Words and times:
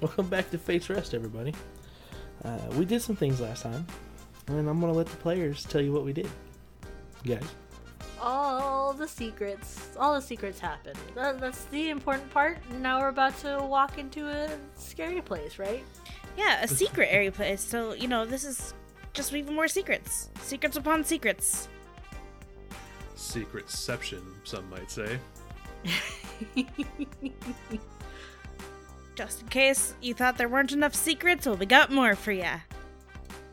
Welcome 0.00 0.28
back 0.28 0.50
to 0.50 0.58
Face 0.58 0.88
Rest, 0.88 1.14
everybody. 1.14 1.52
Uh, 2.44 2.58
we 2.76 2.84
did 2.84 3.02
some 3.02 3.16
things 3.16 3.40
last 3.40 3.62
time, 3.62 3.86
and 4.46 4.68
I'm 4.68 4.80
gonna 4.80 4.92
let 4.92 5.06
the 5.06 5.16
players 5.16 5.64
tell 5.64 5.80
you 5.80 5.92
what 5.92 6.04
we 6.04 6.12
did. 6.12 6.28
You 7.24 7.34
guys, 7.36 7.48
All 8.20 8.92
the 8.92 9.08
secrets, 9.08 9.90
all 9.98 10.14
the 10.14 10.22
secrets 10.22 10.60
happened. 10.60 10.98
That, 11.14 11.40
that's 11.40 11.64
the 11.66 11.90
important 11.90 12.30
part. 12.30 12.58
Now 12.80 13.00
we're 13.00 13.08
about 13.08 13.36
to 13.38 13.58
walk 13.62 13.98
into 13.98 14.28
a 14.28 14.48
scary 14.76 15.20
place, 15.20 15.58
right? 15.58 15.82
Yeah, 16.36 16.62
a 16.62 16.68
secret 16.68 17.08
area 17.10 17.32
place. 17.32 17.60
So, 17.60 17.94
you 17.94 18.06
know, 18.06 18.24
this 18.24 18.44
is 18.44 18.74
just 19.12 19.34
even 19.34 19.54
more 19.54 19.66
secrets. 19.66 20.30
Secrets 20.42 20.76
upon 20.76 21.02
secrets. 21.02 21.68
Secretception, 23.16 24.22
some 24.44 24.70
might 24.70 24.90
say. 24.92 25.18
Just 29.18 29.42
in 29.42 29.48
case 29.48 29.94
you 30.00 30.14
thought 30.14 30.38
there 30.38 30.48
weren't 30.48 30.70
enough 30.70 30.94
secrets, 30.94 31.44
well, 31.44 31.56
we 31.56 31.66
got 31.66 31.90
more 31.90 32.14
for 32.14 32.30
ya. 32.30 32.58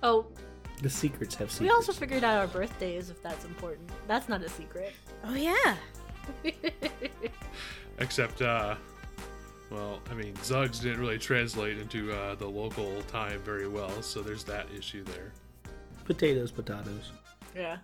oh, 0.04 0.28
the 0.84 0.90
secrets 0.92 1.34
have 1.34 1.50
secrets. 1.50 1.60
we 1.60 1.70
also 1.76 1.92
figured 1.92 2.24
out 2.24 2.38
our 2.38 2.46
birthdays 2.46 3.10
if 3.10 3.20
that's 3.24 3.46
important. 3.46 3.90
That's 4.08 4.30
not 4.30 4.44
a 4.44 4.50
secret. 4.50 4.94
Oh, 5.24 5.34
yeah. 5.34 5.76
Except, 7.98 8.44
uh, 8.44 8.76
well, 9.72 10.02
I 10.12 10.14
mean, 10.14 10.36
Zugs 10.36 10.80
didn't 10.84 11.00
really 11.00 11.18
translate 11.18 11.80
into 11.80 12.14
uh, 12.14 12.36
the 12.36 12.46
local 12.46 13.02
time 13.08 13.40
very 13.40 13.68
well, 13.68 14.04
so 14.04 14.22
there's 14.22 14.44
that 14.44 14.68
issue 14.78 15.04
there. 15.04 15.32
potatoes, 16.04 16.52
potatoes. 16.52 17.12
yeah. 17.56 17.78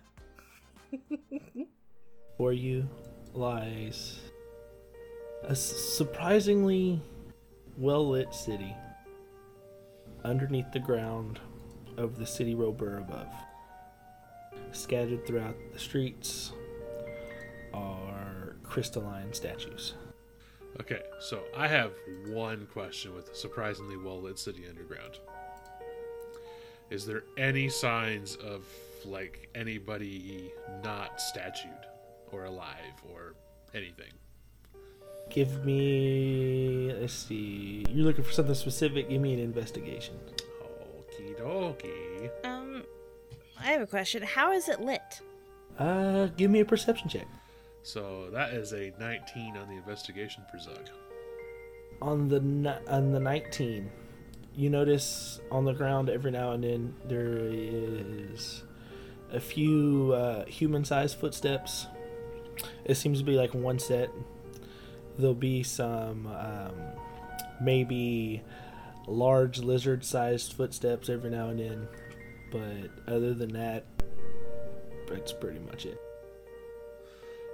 For 2.36 2.52
you 2.52 2.88
lies 3.34 4.20
a 5.42 5.50
s- 5.50 5.60
surprisingly 5.96 7.00
well 7.76 8.08
lit 8.08 8.34
city 8.34 8.74
underneath 10.24 10.70
the 10.72 10.78
ground 10.78 11.40
of 11.96 12.18
the 12.18 12.26
city 12.26 12.54
roper 12.54 12.98
above. 12.98 13.32
Scattered 14.72 15.26
throughout 15.26 15.56
the 15.72 15.78
streets 15.78 16.52
are 17.74 18.56
crystalline 18.62 19.32
statues. 19.32 19.94
Okay, 20.80 21.02
so 21.20 21.42
I 21.56 21.68
have 21.68 21.92
one 22.28 22.66
question 22.72 23.14
with 23.14 23.26
the 23.26 23.34
surprisingly 23.34 23.96
well 23.96 24.20
lit 24.20 24.38
city 24.38 24.64
underground. 24.68 25.18
Is 26.90 27.06
there 27.06 27.24
any 27.38 27.68
signs 27.68 28.36
of, 28.36 28.64
like, 29.04 29.48
anybody 29.54 30.52
not 30.82 31.20
statued 31.20 31.86
or 32.30 32.44
alive 32.44 33.02
or 33.10 33.34
anything? 33.74 34.12
Give 35.30 35.64
me. 35.64 36.92
Let's 37.00 37.12
see. 37.14 37.84
You're 37.90 38.04
looking 38.06 38.24
for 38.24 38.32
something 38.32 38.54
specific. 38.54 39.08
Give 39.08 39.20
me 39.20 39.32
an 39.32 39.38
investigation. 39.40 40.14
Okie 40.62 41.38
dokie. 41.40 42.30
Um, 42.44 42.84
I 43.58 43.64
have 43.72 43.80
a 43.82 43.86
question. 43.86 44.22
How 44.22 44.52
is 44.52 44.68
it 44.68 44.80
lit? 44.80 45.20
Uh, 45.78 46.26
give 46.36 46.50
me 46.50 46.60
a 46.60 46.64
perception 46.64 47.08
check. 47.08 47.26
So 47.82 48.28
that 48.30 48.52
is 48.52 48.72
a 48.72 48.92
19 49.00 49.56
on 49.56 49.68
the 49.68 49.74
investigation 49.74 50.44
for 50.50 50.58
Zug. 50.58 50.88
on 52.00 52.28
the 52.28 52.40
ni- 52.40 52.84
on 52.88 53.12
the 53.12 53.20
19 53.20 53.88
you 54.56 54.68
notice 54.68 55.40
on 55.50 55.64
the 55.64 55.72
ground 55.72 56.10
every 56.10 56.30
now 56.32 56.50
and 56.52 56.62
then 56.64 56.94
there 57.06 57.38
is 57.48 58.64
a 59.32 59.38
few 59.40 60.12
uh, 60.12 60.44
human-sized 60.46 61.16
footsteps 61.18 61.86
it 62.84 62.96
seems 62.96 63.18
to 63.20 63.24
be 63.24 63.32
like 63.36 63.54
one 63.54 63.78
set 63.78 64.10
there'll 65.18 65.34
be 65.34 65.62
some 65.62 66.26
um, 66.26 66.74
maybe 67.60 68.42
large 69.06 69.58
lizard-sized 69.58 70.52
footsteps 70.52 71.08
every 71.08 71.30
now 71.30 71.48
and 71.48 71.58
then 71.58 71.88
but 72.52 73.12
other 73.12 73.34
than 73.34 73.52
that 73.52 73.84
that's 75.12 75.32
pretty 75.32 75.58
much 75.58 75.86
it. 75.86 76.00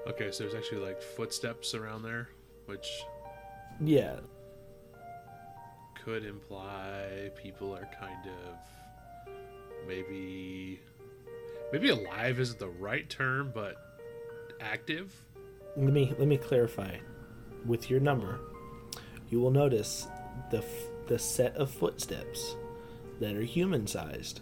Okay, 0.07 0.31
so 0.31 0.45
there's 0.45 0.55
actually 0.55 0.81
like 0.81 1.03
footsteps 1.03 1.75
around 1.75 2.03
there, 2.03 2.29
which 2.67 2.87
yeah. 3.81 4.17
could 6.03 6.25
imply 6.25 7.31
people 7.35 7.75
are 7.75 7.89
kind 8.01 8.27
of 8.27 9.35
maybe 9.87 10.81
maybe 11.73 11.91
alive 11.91 12.41
isn't 12.41 12.59
the 12.59 12.69
right 12.69 13.09
term, 13.09 13.51
but 13.55 13.77
active. 14.61 15.15
let 15.77 15.93
me 15.93 16.15
let 16.19 16.29
me 16.29 16.37
clarify 16.37 16.97
with 17.69 17.89
your 17.91 18.01
number 18.01 18.41
you 19.31 19.39
will 19.41 19.51
notice 19.51 20.09
the 20.51 20.59
f- 20.59 20.89
the 21.07 21.19
set 21.19 21.55
of 21.57 21.71
footsteps 21.71 22.57
that 23.21 23.35
are 23.37 23.43
human 23.43 23.87
sized 23.87 24.41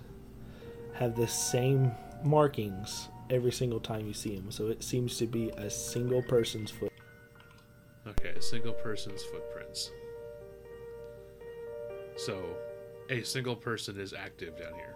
have 0.95 1.15
the 1.17 1.27
same 1.29 1.91
markings 2.25 3.09
every 3.31 3.53
single 3.53 3.81
time 3.81 4.07
you 4.07 4.13
see 4.15 4.35
them 4.37 4.51
so 4.51 4.69
it 4.69 4.83
seems 4.83 5.17
to 5.19 5.27
be 5.27 5.51
a 5.51 5.69
single 5.69 6.23
person's 6.23 6.71
foot 6.71 6.93
Okay, 8.09 8.29
a 8.37 8.41
single 8.41 8.73
person's 8.73 9.21
footprints. 9.25 9.91
So, 12.17 12.41
a 13.11 13.23
single 13.23 13.57
person 13.57 13.99
is 13.99 14.13
active 14.13 14.57
down 14.57 14.75
here. 14.75 14.95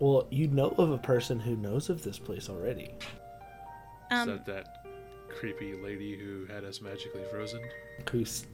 well 0.00 0.26
you 0.30 0.48
know 0.48 0.74
of 0.78 0.90
a 0.90 0.98
person 0.98 1.38
who 1.38 1.54
knows 1.56 1.90
of 1.90 2.02
this 2.02 2.18
place 2.18 2.48
already 2.48 2.84
is 3.00 3.06
Um, 4.10 4.28
that 4.28 4.46
that 4.46 4.81
creepy 5.38 5.74
lady 5.74 6.16
who 6.16 6.46
had 6.52 6.64
us 6.64 6.80
magically 6.80 7.22
frozen? 7.30 7.62
who's 8.10 8.46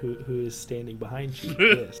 who, 0.00 0.14
who 0.14 0.40
is 0.40 0.56
standing 0.56 0.96
behind 0.96 1.42
you 1.42 1.54
yes 1.76 2.00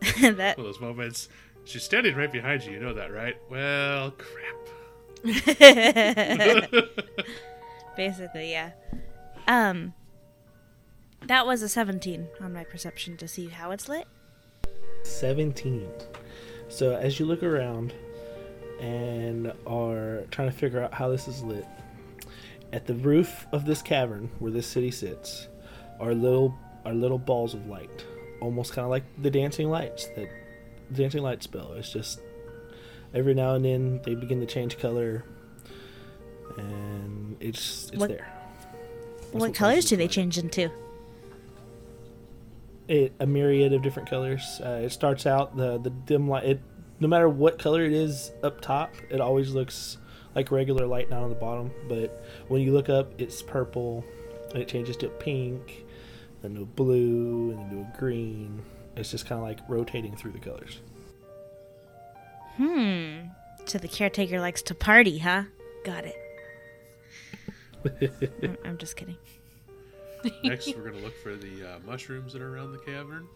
that 0.20 0.56
One 0.56 0.66
of 0.66 0.72
those 0.72 0.80
moments. 0.80 1.28
She's 1.64 1.82
standing 1.82 2.16
right 2.16 2.32
behind 2.32 2.64
you. 2.64 2.72
You 2.72 2.80
know 2.80 2.94
that, 2.94 3.12
right? 3.12 3.36
Well, 3.50 4.12
crap. 4.12 5.24
basically, 7.96 8.50
yeah. 8.50 8.70
Um, 9.46 9.92
that 11.26 11.46
was 11.46 11.62
a 11.62 11.68
17 11.68 12.28
on 12.40 12.52
my 12.52 12.64
perception 12.64 13.16
to 13.18 13.28
see 13.28 13.48
how 13.48 13.70
it's 13.70 13.88
lit. 13.88 14.06
17. 15.02 15.88
So 16.68 16.96
as 16.96 17.18
you 17.18 17.26
look 17.26 17.42
around 17.42 17.92
and 18.80 19.52
are 19.66 20.22
trying 20.30 20.50
to 20.50 20.56
figure 20.56 20.82
out 20.82 20.94
how 20.94 21.08
this 21.08 21.26
is 21.28 21.42
lit, 21.42 21.66
at 22.72 22.86
the 22.86 22.94
roof 22.94 23.46
of 23.52 23.64
this 23.64 23.82
cavern 23.82 24.30
where 24.38 24.50
this 24.52 24.66
city 24.66 24.90
sits 24.90 25.48
are 26.00 26.14
little 26.14 26.54
are 26.84 26.94
little 26.94 27.18
balls 27.18 27.54
of 27.54 27.66
light, 27.66 28.04
almost 28.40 28.72
kind 28.72 28.84
of 28.84 28.90
like 28.90 29.04
the 29.20 29.30
dancing 29.30 29.68
lights 29.70 30.06
that 30.16 30.28
the 30.90 30.96
dancing 31.02 31.22
light 31.22 31.42
spell. 31.42 31.72
It's 31.74 31.92
just 31.92 32.20
every 33.14 33.34
now 33.34 33.54
and 33.54 33.64
then 33.64 34.00
they 34.04 34.14
begin 34.14 34.40
to 34.40 34.46
change 34.46 34.78
color, 34.78 35.24
and 36.56 37.36
it's 37.40 37.88
it's 37.90 37.96
What- 37.98 38.08
there. 38.10 38.32
That's 39.32 39.34
what 39.42 39.48
this 39.48 39.58
colors 39.58 39.84
do 39.86 39.96
they 39.96 40.04
like. 40.04 40.10
change 40.10 40.38
into? 40.38 40.70
it, 42.88 43.12
a 43.20 43.26
myriad 43.26 43.74
of 43.74 43.82
different 43.82 44.08
colors. 44.08 44.60
Uh, 44.64 44.80
it 44.84 44.90
starts 44.90 45.26
out 45.26 45.54
the 45.56 45.78
the 45.78 45.90
dim 45.90 46.26
light. 46.28 46.44
It 46.44 46.60
no 47.00 47.08
matter 47.08 47.28
what 47.28 47.58
color 47.58 47.84
it 47.84 47.92
is 47.92 48.32
up 48.42 48.60
top, 48.60 48.92
it 49.10 49.20
always 49.20 49.50
looks 49.50 49.98
like 50.34 50.50
regular 50.50 50.86
light 50.86 51.10
down 51.10 51.22
on 51.22 51.28
the 51.28 51.34
bottom. 51.34 51.70
But 51.88 52.24
when 52.48 52.62
you 52.62 52.72
look 52.72 52.88
up, 52.88 53.12
it's 53.20 53.42
purple, 53.42 54.04
and 54.52 54.62
it 54.62 54.68
changes 54.68 54.96
to 54.98 55.08
pink, 55.08 55.84
then 56.42 56.54
to 56.54 56.62
a 56.62 56.66
blue, 56.66 57.50
and 57.50 57.58
then 57.58 57.70
to 57.70 57.80
a 57.80 57.98
green. 57.98 58.62
It's 58.96 59.10
just 59.10 59.26
kind 59.26 59.40
of 59.40 59.46
like 59.46 59.60
rotating 59.68 60.16
through 60.16 60.32
the 60.32 60.38
colors. 60.38 60.80
Hmm. 62.56 63.28
So 63.66 63.78
the 63.78 63.88
caretaker 63.88 64.40
likes 64.40 64.62
to 64.62 64.74
party, 64.74 65.18
huh? 65.18 65.44
Got 65.84 66.04
it. 66.06 66.16
I'm, 68.42 68.56
I'm 68.64 68.78
just 68.78 68.96
kidding. 68.96 69.16
Next, 70.42 70.74
we're 70.74 70.90
gonna 70.90 71.02
look 71.02 71.16
for 71.22 71.36
the 71.36 71.74
uh, 71.74 71.78
mushrooms 71.86 72.32
that 72.32 72.42
are 72.42 72.52
around 72.52 72.72
the 72.72 72.78
cavern. 72.78 73.28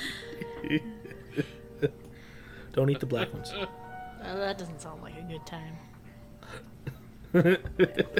Don't 2.72 2.90
eat 2.90 3.00
the 3.00 3.06
black 3.06 3.32
ones. 3.32 3.52
Uh, 4.24 4.34
that 4.36 4.58
doesn't 4.58 4.80
sound 4.80 5.00
like 5.02 5.14
a 5.18 5.22
good 5.22 5.46
time. 5.46 5.76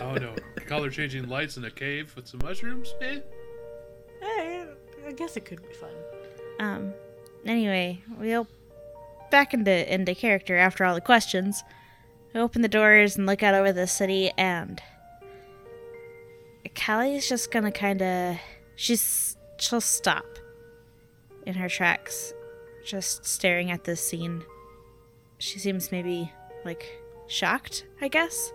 Oh 0.03 0.15
no, 0.15 0.35
color 0.67 0.91
changing 0.91 1.27
lights 1.27 1.57
in 1.57 1.65
a 1.65 1.71
cave 1.71 2.13
with 2.15 2.29
some 2.29 2.41
mushrooms? 2.45 2.95
Eh? 3.01 3.21
Eh, 4.23 4.65
I 5.07 5.13
guess 5.13 5.37
it 5.39 5.47
could 5.47 5.67
be 5.67 5.73
fun. 5.75 5.95
Um. 6.61 6.93
Anyway, 7.47 8.03
we'll 8.19 8.47
back 9.31 9.55
into 9.55 9.93
into 9.93 10.15
character 10.15 10.57
after 10.57 10.85
all 10.85 10.95
the 10.95 11.01
questions. 11.01 11.65
We 12.35 12.41
open 12.41 12.61
the 12.61 12.69
doors 12.69 13.17
and 13.17 13.25
look 13.27 13.43
out 13.43 13.55
over 13.55 13.73
the 13.73 13.87
city, 13.87 14.31
and 14.37 14.83
Callie's 16.75 17.27
just 17.29 17.51
gonna 17.51 17.73
kind 17.73 18.03
of 18.03 18.37
she's 18.75 19.37
she'll 19.59 19.81
stop 19.81 20.27
in 21.47 21.55
her 21.55 21.69
tracks, 21.71 22.35
just 22.87 23.27
staring 23.27 23.71
at 23.71 23.85
this 23.85 24.01
scene. 24.01 24.45
She 25.39 25.59
seems 25.59 25.93
maybe 25.93 26.33
like 26.65 26.87
shocked, 27.27 27.85
I 28.01 28.09
guess. 28.09 28.53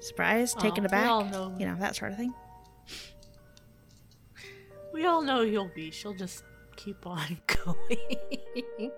Surprised, 0.00 0.58
taken 0.60 0.84
Aw, 0.86 0.88
we 0.90 1.04
all 1.06 1.20
aback, 1.20 1.32
know. 1.32 1.54
you 1.58 1.66
know, 1.66 1.76
that 1.80 1.96
sort 1.96 2.12
of 2.12 2.18
thing. 2.18 2.34
We 4.92 5.04
all 5.06 5.22
know 5.22 5.40
you'll 5.42 5.70
be. 5.74 5.90
She'll 5.90 6.14
just 6.14 6.44
keep 6.76 7.06
on 7.06 7.38
going. 7.64 8.90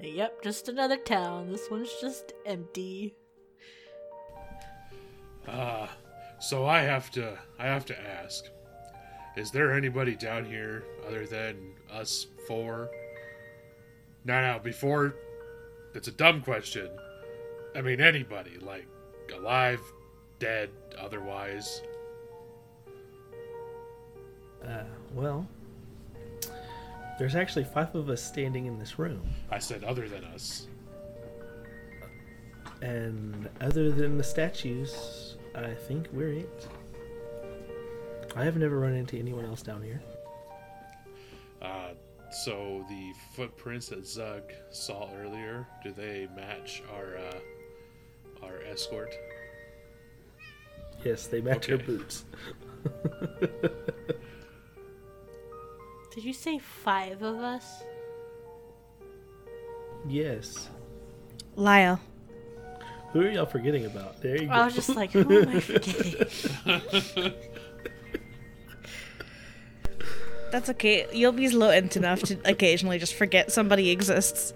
yep, 0.00 0.42
just 0.42 0.68
another 0.68 0.96
town. 0.96 1.50
This 1.50 1.68
one's 1.70 1.90
just 2.00 2.32
empty. 2.46 3.14
Ah, 5.46 5.90
so 6.40 6.66
I 6.66 6.80
have 6.80 7.10
to 7.12 7.38
I 7.58 7.66
have 7.66 7.84
to 7.86 8.00
ask. 8.00 8.44
Is 9.38 9.52
there 9.52 9.72
anybody 9.72 10.16
down 10.16 10.44
here 10.44 10.82
other 11.06 11.24
than 11.26 11.74
us 11.92 12.26
four? 12.48 12.90
Now 14.24 14.58
before 14.58 15.14
it's 15.94 16.08
a 16.08 16.12
dumb 16.12 16.42
question. 16.42 16.88
I 17.76 17.80
mean 17.80 18.00
anybody, 18.00 18.58
like 18.60 18.86
alive, 19.32 19.80
dead, 20.40 20.70
otherwise. 20.98 21.82
Uh, 24.66 24.82
well, 25.14 25.46
there's 27.18 27.36
actually 27.36 27.64
five 27.64 27.94
of 27.94 28.08
us 28.10 28.20
standing 28.20 28.66
in 28.66 28.78
this 28.78 28.98
room, 28.98 29.22
I 29.50 29.60
said 29.60 29.84
other 29.84 30.08
than 30.08 30.24
us. 30.24 30.66
and 32.82 33.48
other 33.60 33.90
than 33.90 34.18
the 34.18 34.24
statues, 34.24 35.36
I 35.54 35.74
think 35.74 36.08
we're 36.12 36.32
it. 36.32 36.68
I 38.36 38.44
have 38.44 38.56
never 38.56 38.78
run 38.78 38.94
into 38.94 39.18
anyone 39.18 39.44
else 39.44 39.62
down 39.62 39.82
here. 39.82 40.00
Uh, 41.60 41.90
so 42.30 42.84
the 42.88 43.12
footprints 43.34 43.88
that 43.88 44.06
Zug 44.06 44.42
saw 44.70 45.08
earlier, 45.16 45.66
do 45.82 45.92
they 45.92 46.28
match 46.36 46.82
our 46.94 47.16
uh, 47.16 48.46
our 48.46 48.60
escort? 48.70 49.14
Yes, 51.04 51.26
they 51.26 51.40
match 51.40 51.66
her 51.66 51.78
boots. 51.78 52.24
Did 56.14 56.24
you 56.24 56.32
say 56.32 56.58
five 56.58 57.22
of 57.22 57.36
us? 57.38 57.82
yes. 60.08 60.68
Lyle. 61.56 62.00
Who 63.12 63.20
are 63.22 63.30
y'all 63.30 63.46
forgetting 63.46 63.86
about? 63.86 64.20
There 64.20 64.40
you 64.40 64.48
go. 64.48 64.52
I 64.52 64.64
was 64.64 64.74
just 64.74 64.90
like, 64.90 65.10
who 65.12 65.42
am 65.42 65.48
I 65.48 65.60
forgetting? 65.60 67.34
That's 70.50 70.68
okay. 70.70 71.06
You'll 71.12 71.32
be 71.32 71.48
low-ent 71.50 71.96
enough 71.96 72.22
to 72.24 72.38
occasionally 72.44 72.98
just 72.98 73.14
forget 73.14 73.52
somebody 73.52 73.90
exists. 73.90 74.54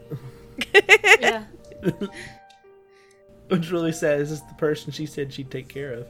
yeah. 1.21 1.45
What's 3.49 3.71
really 3.71 3.93
sad 3.93 4.21
is 4.21 4.41
the 4.41 4.55
person 4.55 4.93
she 4.93 5.05
said 5.07 5.33
she'd 5.33 5.51
take 5.51 5.69
care 5.69 5.93
of. 5.93 6.07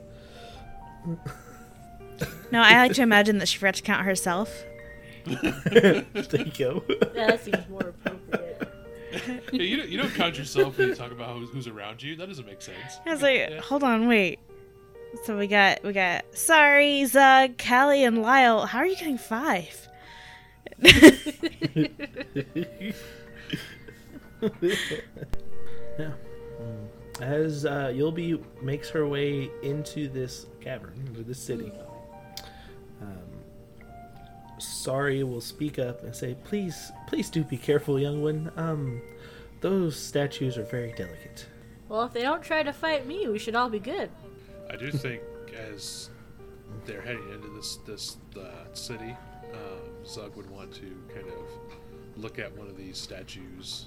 No, 2.52 2.60
I 2.62 2.76
like 2.78 2.92
to 2.94 3.02
imagine 3.02 3.38
that 3.38 3.48
she 3.48 3.58
forgot 3.58 3.74
to 3.74 3.82
count 3.82 4.04
herself. 4.04 4.64
there 5.24 6.04
you 6.14 6.52
go. 6.56 6.84
Yeah, 7.14 7.26
that 7.26 7.44
seems 7.44 7.68
more 7.68 7.80
appropriate. 7.80 8.68
Yeah, 9.52 9.62
you, 9.62 9.76
don't, 9.76 9.88
you 9.88 9.98
don't 9.98 10.14
count 10.14 10.38
yourself 10.38 10.78
when 10.78 10.88
you 10.88 10.94
talk 10.94 11.12
about 11.12 11.36
who's, 11.36 11.50
who's 11.50 11.66
around 11.66 12.02
you. 12.02 12.16
That 12.16 12.28
doesn't 12.28 12.46
make 12.46 12.62
sense. 12.62 12.98
I 13.04 13.10
was 13.12 13.22
like, 13.22 13.36
Yeah. 13.38 13.60
hold 13.60 13.82
on, 13.82 14.06
wait. 14.08 14.38
So 15.24 15.38
we 15.38 15.46
got 15.46 15.84
we 15.84 15.92
got 15.92 16.24
Sari, 16.32 17.04
Zug, 17.04 17.58
Callie, 17.58 18.04
and 18.04 18.22
Lyle. 18.22 18.66
How 18.66 18.78
are 18.78 18.86
you 18.86 18.96
getting 18.96 19.18
five? 19.18 19.88
yeah. 20.78 20.90
As 27.20 27.66
uh, 27.66 27.92
Yulby 27.94 28.42
makes 28.62 28.88
her 28.88 29.06
way 29.06 29.50
into 29.62 30.08
this 30.08 30.46
cavern, 30.60 30.94
into 31.06 31.22
this 31.22 31.38
city, 31.38 31.70
um, 33.00 33.18
Sari 34.58 35.22
will 35.22 35.42
speak 35.42 35.78
up 35.78 36.02
and 36.02 36.16
say, 36.16 36.34
"Please, 36.42 36.90
please 37.06 37.28
do 37.30 37.44
be 37.44 37.58
careful, 37.58 38.00
young 38.00 38.22
one. 38.22 38.50
Um, 38.56 39.02
those 39.60 39.94
statues 39.94 40.56
are 40.56 40.64
very 40.64 40.92
delicate." 40.92 41.46
Well, 41.88 42.02
if 42.04 42.12
they 42.14 42.22
don't 42.22 42.42
try 42.42 42.62
to 42.62 42.72
fight 42.72 43.06
me, 43.06 43.28
we 43.28 43.38
should 43.38 43.54
all 43.54 43.68
be 43.68 43.78
good. 43.78 44.10
I 44.72 44.76
do 44.76 44.90
think 44.90 45.20
as 45.70 46.08
they're 46.86 47.02
heading 47.02 47.28
into 47.30 47.48
this 47.48 47.76
this 47.86 48.16
uh, 48.38 48.72
city, 48.72 49.14
um, 49.52 50.06
Zug 50.06 50.34
would 50.34 50.48
want 50.48 50.72
to 50.74 50.96
kind 51.14 51.26
of 51.28 52.16
look 52.16 52.38
at 52.38 52.56
one 52.56 52.68
of 52.68 52.76
these 52.76 52.96
statues. 52.96 53.86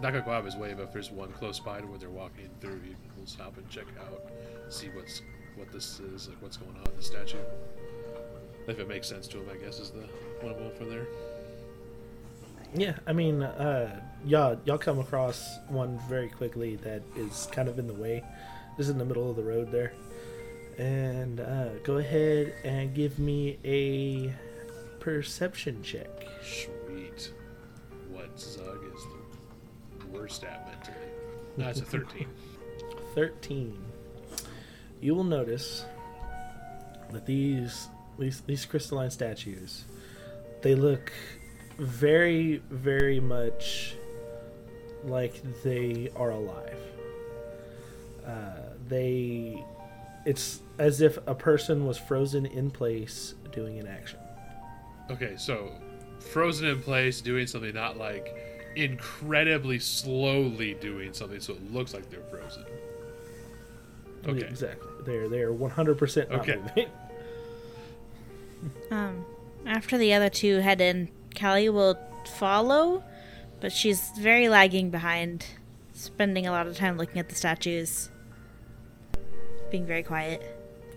Not 0.00 0.12
gonna 0.12 0.24
go 0.24 0.32
out 0.32 0.40
of 0.40 0.46
his 0.46 0.56
way, 0.56 0.74
but 0.74 0.84
if 0.84 0.92
there's 0.92 1.10
one 1.12 1.30
close 1.32 1.60
by 1.60 1.80
to 1.80 1.86
where 1.86 1.98
they're 1.98 2.10
walking 2.10 2.50
through, 2.60 2.80
he 2.80 2.94
will 3.16 3.26
stop 3.26 3.56
and 3.56 3.68
check 3.68 3.86
out, 4.00 4.32
see 4.68 4.88
what's 4.88 5.22
what 5.54 5.70
this 5.72 6.00
is, 6.00 6.28
like 6.28 6.40
what's 6.42 6.56
going 6.56 6.74
on 6.76 6.82
with 6.84 6.96
the 6.96 7.02
statue. 7.02 7.38
If 8.66 8.78
it 8.78 8.88
makes 8.88 9.08
sense 9.08 9.28
to 9.28 9.38
him, 9.38 9.46
I 9.52 9.56
guess 9.56 9.78
is 9.78 9.90
the 9.90 10.08
one 10.44 10.54
I'm 10.54 10.76
for 10.76 10.84
there. 10.84 11.06
Yeah, 12.74 12.94
I 13.06 13.12
mean, 13.12 13.42
uh, 13.42 14.00
y'all 14.24 14.58
y'all 14.64 14.78
come 14.78 14.98
across 14.98 15.58
one 15.68 16.00
very 16.08 16.28
quickly 16.28 16.76
that 16.76 17.02
is 17.16 17.48
kind 17.52 17.68
of 17.68 17.78
in 17.78 17.86
the 17.86 17.94
way. 17.94 18.24
Is 18.80 18.88
in 18.88 18.96
the 18.96 19.04
middle 19.04 19.28
of 19.28 19.36
the 19.36 19.42
road 19.42 19.70
there, 19.70 19.92
and 20.78 21.38
uh, 21.38 21.68
go 21.84 21.98
ahead 21.98 22.54
and 22.64 22.94
give 22.94 23.18
me 23.18 23.58
a 23.62 24.34
perception 25.00 25.82
check. 25.82 26.08
Sweet. 26.42 27.30
What 28.08 28.40
Zug 28.40 28.80
is 28.96 29.06
the 29.98 30.06
worst 30.06 30.44
at 30.44 30.66
mentally. 30.66 30.96
That's 31.58 31.80
a 31.80 31.84
13. 31.84 32.26
13 33.14 33.78
you 35.00 35.14
will 35.14 35.24
notice 35.24 35.84
that 37.10 37.26
these 37.26 37.88
these, 38.18 38.42
these 38.42 38.64
crystalline 38.64 39.10
statues 39.10 39.84
they 40.62 40.74
look 40.74 41.10
very 41.78 42.62
very 42.70 43.18
much 43.18 43.94
like 45.04 45.42
they 45.62 46.10
are 46.16 46.30
alive 46.30 46.78
uh, 48.26 48.69
they 48.90 49.64
it's 50.26 50.60
as 50.78 51.00
if 51.00 51.16
a 51.26 51.34
person 51.34 51.86
was 51.86 51.96
frozen 51.96 52.44
in 52.44 52.70
place 52.70 53.34
doing 53.52 53.78
an 53.78 53.86
action 53.86 54.18
Okay, 55.10 55.34
so 55.36 55.72
frozen 56.20 56.68
in 56.68 56.80
place, 56.82 57.20
doing 57.20 57.46
something 57.46 57.74
not 57.74 57.96
like 57.96 58.28
incredibly 58.76 59.78
slowly 59.80 60.74
doing 60.74 61.12
something, 61.12 61.40
so 61.40 61.54
it 61.54 61.72
looks 61.72 61.92
like 61.94 62.08
they're 62.10 62.22
frozen. 62.30 62.64
Okay. 64.28 64.46
exactly 64.46 64.88
they're 65.06 65.28
they're 65.28 65.52
100% 65.52 66.30
not 66.30 66.40
Okay. 66.40 66.56
moving 66.56 66.90
Um, 68.90 69.24
after 69.66 69.96
the 69.96 70.12
other 70.12 70.28
two 70.28 70.58
head 70.58 70.80
in, 70.80 71.08
Callie 71.38 71.70
will 71.70 71.98
follow, 72.36 73.02
but 73.60 73.72
she's 73.72 74.10
very 74.18 74.48
lagging 74.50 74.90
behind, 74.90 75.46
spending 75.94 76.46
a 76.46 76.50
lot 76.50 76.66
of 76.66 76.76
time 76.76 76.98
looking 76.98 77.18
at 77.18 77.28
the 77.30 77.34
statues, 77.34 78.10
being 79.70 79.86
very 79.86 80.02
quiet. 80.02 80.42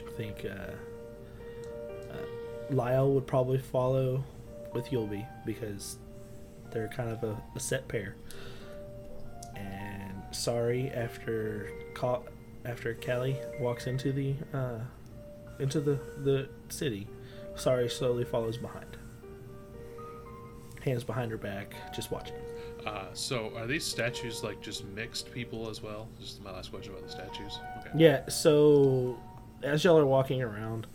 I 0.07 0.11
think 0.17 0.45
uh, 0.45 0.71
uh, 2.11 2.17
Lyle 2.69 3.11
would 3.13 3.27
probably 3.27 3.59
follow 3.59 4.23
with 4.73 4.87
Yulby 4.87 5.25
because 5.45 5.97
they're 6.71 6.87
kind 6.89 7.09
of 7.09 7.23
a, 7.23 7.41
a 7.55 7.59
set 7.59 7.87
pair. 7.87 8.15
And 9.55 10.13
sorry, 10.31 10.89
after 10.89 11.71
Ca- 11.93 12.21
after 12.65 12.93
Callie 12.95 13.37
walks 13.59 13.87
into 13.87 14.11
the 14.11 14.35
uh, 14.53 14.79
into 15.59 15.79
the 15.79 15.99
the 16.23 16.49
city, 16.69 17.07
Sari 17.55 17.89
slowly 17.89 18.25
follows 18.25 18.57
behind, 18.57 18.97
hands 20.81 21.03
behind 21.03 21.31
her 21.31 21.37
back, 21.37 21.75
just 21.93 22.11
watching. 22.11 22.35
Uh, 22.85 23.05
so 23.13 23.51
are 23.55 23.65
these 23.65 23.83
statues 23.85 24.43
like 24.43 24.61
just 24.61 24.85
mixed 24.85 25.31
people 25.31 25.69
as 25.69 25.81
well? 25.81 26.07
Just 26.19 26.41
my 26.43 26.51
last 26.51 26.71
question 26.71 26.91
about 26.93 27.05
the 27.05 27.11
statues. 27.11 27.59
Okay. 27.79 27.89
Yeah. 27.95 28.27
So 28.27 29.17
as 29.61 29.83
y'all 29.83 29.97
are 29.97 30.05
walking 30.05 30.41
around, 30.41 30.87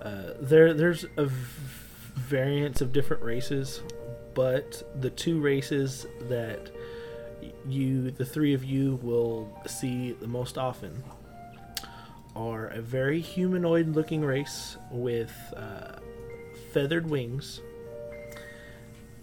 uh, 0.00 0.34
there 0.40 0.72
there's 0.72 1.04
a 1.16 1.26
v- 1.26 1.32
variance 2.14 2.80
of 2.80 2.92
different 2.92 3.22
races, 3.22 3.82
but 4.34 4.82
the 5.00 5.10
two 5.10 5.40
races 5.40 6.06
that 6.28 6.70
you, 7.66 8.10
the 8.10 8.24
three 8.24 8.54
of 8.54 8.64
you, 8.64 8.98
will 9.02 9.62
see 9.66 10.12
the 10.12 10.28
most 10.28 10.56
often 10.56 11.02
are 12.34 12.68
a 12.68 12.80
very 12.80 13.20
humanoid-looking 13.20 14.22
race 14.24 14.76
with 14.90 15.32
uh, 15.56 15.92
feathered 16.72 17.10
wings 17.10 17.60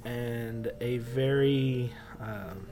and 0.06 0.72
a 0.82 1.00
very 1.00 1.92
um, 2.22 2.68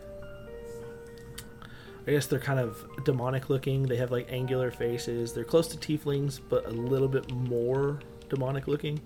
I 2.07 2.11
guess 2.11 2.27
they're 2.27 2.39
kind 2.39 2.59
of 2.59 2.83
demonic 3.05 3.49
looking. 3.49 3.83
They 3.83 3.95
have 3.97 4.11
like 4.11 4.27
angular 4.31 4.71
faces. 4.71 5.33
They're 5.33 5.43
close 5.43 5.67
to 5.69 5.77
tieflings, 5.77 6.39
but 6.49 6.65
a 6.65 6.69
little 6.69 7.07
bit 7.07 7.31
more 7.31 7.99
demonic 8.29 8.67
looking. 8.67 8.99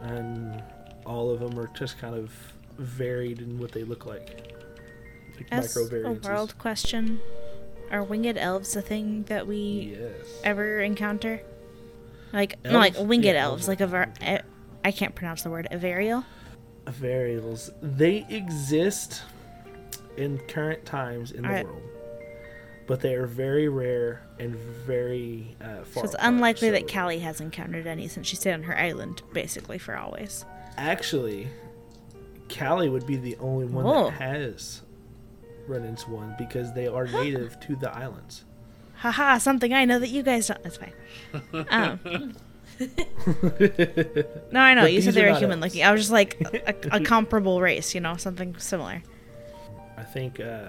And 0.00 0.62
all 1.04 1.30
of 1.30 1.40
them 1.40 1.58
are 1.58 1.68
just 1.68 1.98
kind 1.98 2.14
of 2.14 2.32
varied 2.78 3.40
in 3.40 3.58
what 3.58 3.72
they 3.72 3.84
look 3.84 4.06
like. 4.06 4.54
Like 5.36 5.46
As 5.50 5.76
a 5.76 6.18
world 6.24 6.56
question, 6.58 7.20
are 7.90 8.02
winged 8.02 8.38
elves 8.38 8.74
a 8.74 8.80
thing 8.82 9.24
that 9.24 9.46
we 9.46 9.96
Yes. 10.00 10.40
ever 10.44 10.80
encounter? 10.80 11.40
Like 12.32 12.62
not 12.64 12.72
like 12.72 12.94
winged 12.98 13.24
Yeah, 13.26 13.32
elves, 13.32 13.62
elves 13.62 13.68
like 13.68 13.80
a 13.82 13.86
ver- 13.86 14.12
eh, 14.22 14.38
I 14.82 14.90
can't 14.92 15.14
pronounce 15.14 15.42
the 15.42 15.50
word 15.50 15.68
Avariel. 15.70 16.24
Variables. 16.86 17.70
They 17.80 18.26
exist 18.28 19.22
in 20.16 20.38
current 20.48 20.84
times 20.84 21.30
in 21.32 21.42
the 21.42 21.48
Alright. 21.48 21.66
world, 21.66 21.82
but 22.86 23.00
they 23.00 23.14
are 23.14 23.26
very 23.26 23.68
rare 23.68 24.22
and 24.38 24.54
very 24.54 25.56
uh, 25.60 25.82
far. 25.84 25.84
So 25.84 26.04
it's 26.04 26.14
apart, 26.14 26.28
unlikely 26.34 26.68
so- 26.68 26.72
that 26.72 26.92
Callie 26.92 27.20
has 27.20 27.40
encountered 27.40 27.86
any 27.86 28.08
since 28.08 28.26
she 28.26 28.36
stayed 28.36 28.52
on 28.52 28.62
her 28.64 28.78
island 28.78 29.22
basically 29.32 29.78
for 29.78 29.96
always. 29.96 30.44
Actually, 30.76 31.48
Callie 32.48 32.88
would 32.88 33.06
be 33.06 33.16
the 33.16 33.36
only 33.36 33.64
one 33.66 33.84
Whoa. 33.84 34.04
that 34.10 34.12
has 34.20 34.82
run 35.66 35.84
into 35.84 36.10
one 36.10 36.34
because 36.38 36.72
they 36.72 36.86
are 36.88 37.06
native 37.06 37.58
to 37.60 37.76
the 37.76 37.90
islands. 37.96 38.44
Haha, 38.96 39.38
something 39.38 39.72
I 39.72 39.84
know 39.84 39.98
that 39.98 40.08
you 40.08 40.22
guys 40.22 40.48
don't. 40.48 40.62
That's 40.62 40.76
fine. 40.76 40.92
Um, 41.70 42.34
no, 44.50 44.60
I 44.60 44.74
know. 44.74 44.82
But 44.82 44.92
you 44.92 45.02
said 45.02 45.14
they 45.14 45.24
were 45.30 45.36
human 45.38 45.62
elves. 45.62 45.74
looking. 45.74 45.84
I 45.84 45.92
was 45.92 46.00
just 46.02 46.12
like 46.12 46.40
a, 46.66 46.96
a 46.96 47.00
comparable 47.04 47.60
race, 47.60 47.94
you 47.94 48.00
know, 48.00 48.16
something 48.16 48.56
similar. 48.58 49.02
I 49.96 50.02
think, 50.02 50.40
uh, 50.40 50.68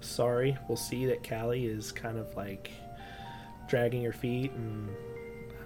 sorry, 0.00 0.56
we'll 0.68 0.76
see 0.76 1.06
that 1.06 1.28
Callie 1.28 1.66
is 1.66 1.92
kind 1.92 2.18
of 2.18 2.34
like 2.36 2.70
dragging 3.68 4.02
her 4.04 4.12
feet 4.12 4.52
and 4.52 4.88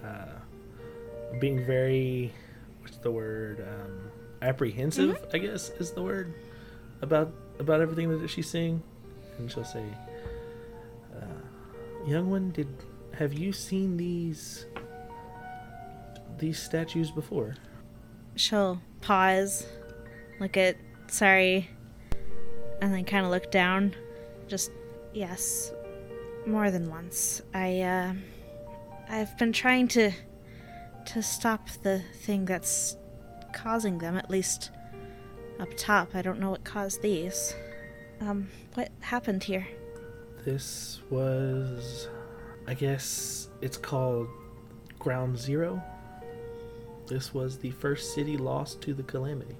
uh, 0.05 1.39
being 1.39 1.65
very, 1.65 2.31
what's 2.81 2.97
the 2.97 3.11
word, 3.11 3.65
um, 3.67 4.11
apprehensive, 4.41 5.15
Mm-hmm. 5.17 5.35
I 5.35 5.39
guess 5.39 5.69
is 5.79 5.91
the 5.91 6.01
word, 6.01 6.33
about 7.01 7.31
about 7.59 7.79
everything 7.81 8.09
that 8.19 8.29
she's 8.29 8.49
seeing. 8.49 8.81
And 9.37 9.51
she'll 9.51 9.63
say, 9.63 9.85
uh, 11.15 12.05
young 12.07 12.29
one, 12.29 12.51
did 12.51 12.67
have 13.13 13.33
you 13.33 13.53
seen 13.53 13.97
these 13.97 14.65
these 16.41 16.61
statues 16.61 17.09
before? 17.09 17.55
She'll 18.35 18.81
pause, 18.99 19.65
look 20.41 20.57
at 20.57 20.75
Sari, 21.07 21.69
and 22.81 22.93
then 22.93 23.05
kind 23.05 23.23
of 23.25 23.31
look 23.31 23.49
down. 23.51 23.95
Just 24.47 24.71
yes, 25.13 25.71
more 26.45 26.69
than 26.69 26.89
once. 26.89 27.41
I 27.53 27.79
uh, 27.81 28.13
I've 29.07 29.37
been 29.37 29.53
trying 29.53 29.87
to 29.89 30.11
to 31.05 31.23
stop 31.23 31.69
the 31.83 32.01
thing 32.23 32.43
that's 32.43 32.97
causing 33.53 33.99
them. 33.99 34.17
At 34.17 34.29
least 34.29 34.71
up 35.61 35.69
top. 35.77 36.15
I 36.15 36.21
don't 36.21 36.39
know 36.39 36.49
what 36.49 36.65
caused 36.65 37.01
these. 37.01 37.55
Um, 38.19 38.49
what 38.73 38.91
happened 38.99 39.43
here? 39.43 39.67
This 40.43 41.01
was, 41.09 42.07
I 42.67 42.73
guess 42.73 43.49
it's 43.61 43.77
called 43.77 44.27
Ground 44.99 45.37
Zero. 45.37 45.83
This 47.11 47.33
was 47.33 47.57
the 47.57 47.71
first 47.71 48.13
city 48.13 48.37
lost 48.37 48.79
to 48.83 48.93
the 48.93 49.03
calamity. 49.03 49.57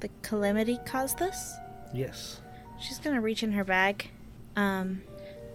The 0.00 0.10
calamity 0.20 0.78
caused 0.84 1.18
this? 1.18 1.54
Yes. 1.94 2.42
She's 2.78 2.98
gonna 2.98 3.22
reach 3.22 3.42
in 3.42 3.50
her 3.52 3.64
bag, 3.64 4.10
um, 4.56 5.00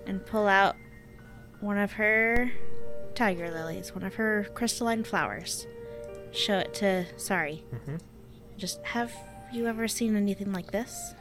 and 0.08 0.26
pull 0.26 0.48
out 0.48 0.76
one 1.60 1.78
of 1.78 1.92
her 1.92 2.52
tiger 3.14 3.52
lilies, 3.52 3.94
one 3.94 4.04
of 4.04 4.16
her 4.16 4.48
crystalline 4.56 5.04
flowers. 5.04 5.68
Show 6.32 6.58
it 6.58 6.74
to 6.76 7.06
Sari. 7.18 7.64
Mhm. 7.72 8.00
Just 8.58 8.84
have 8.84 9.14
you 9.54 9.68
ever 9.68 9.88
seen 9.88 10.16
anything 10.16 10.52
like 10.52 10.72
this? 10.72 11.14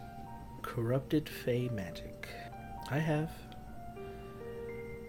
Corrupted 0.62 1.28
Fey 1.28 1.68
magic. 1.68 2.26
I 2.90 3.00
have. 3.00 3.30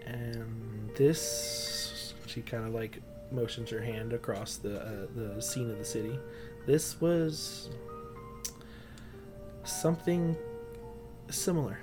And 0.04 0.90
this, 0.96 2.12
she 2.26 2.42
kind 2.42 2.66
of 2.66 2.74
like 2.74 3.00
motions 3.32 3.70
her 3.70 3.80
hand 3.80 4.12
across 4.12 4.56
the 4.56 4.80
uh, 4.80 5.06
the 5.14 5.40
scene 5.40 5.70
of 5.70 5.78
the 5.78 5.84
city. 5.84 6.18
This 6.66 7.00
was 7.00 7.70
something 9.64 10.36
similar. 11.30 11.78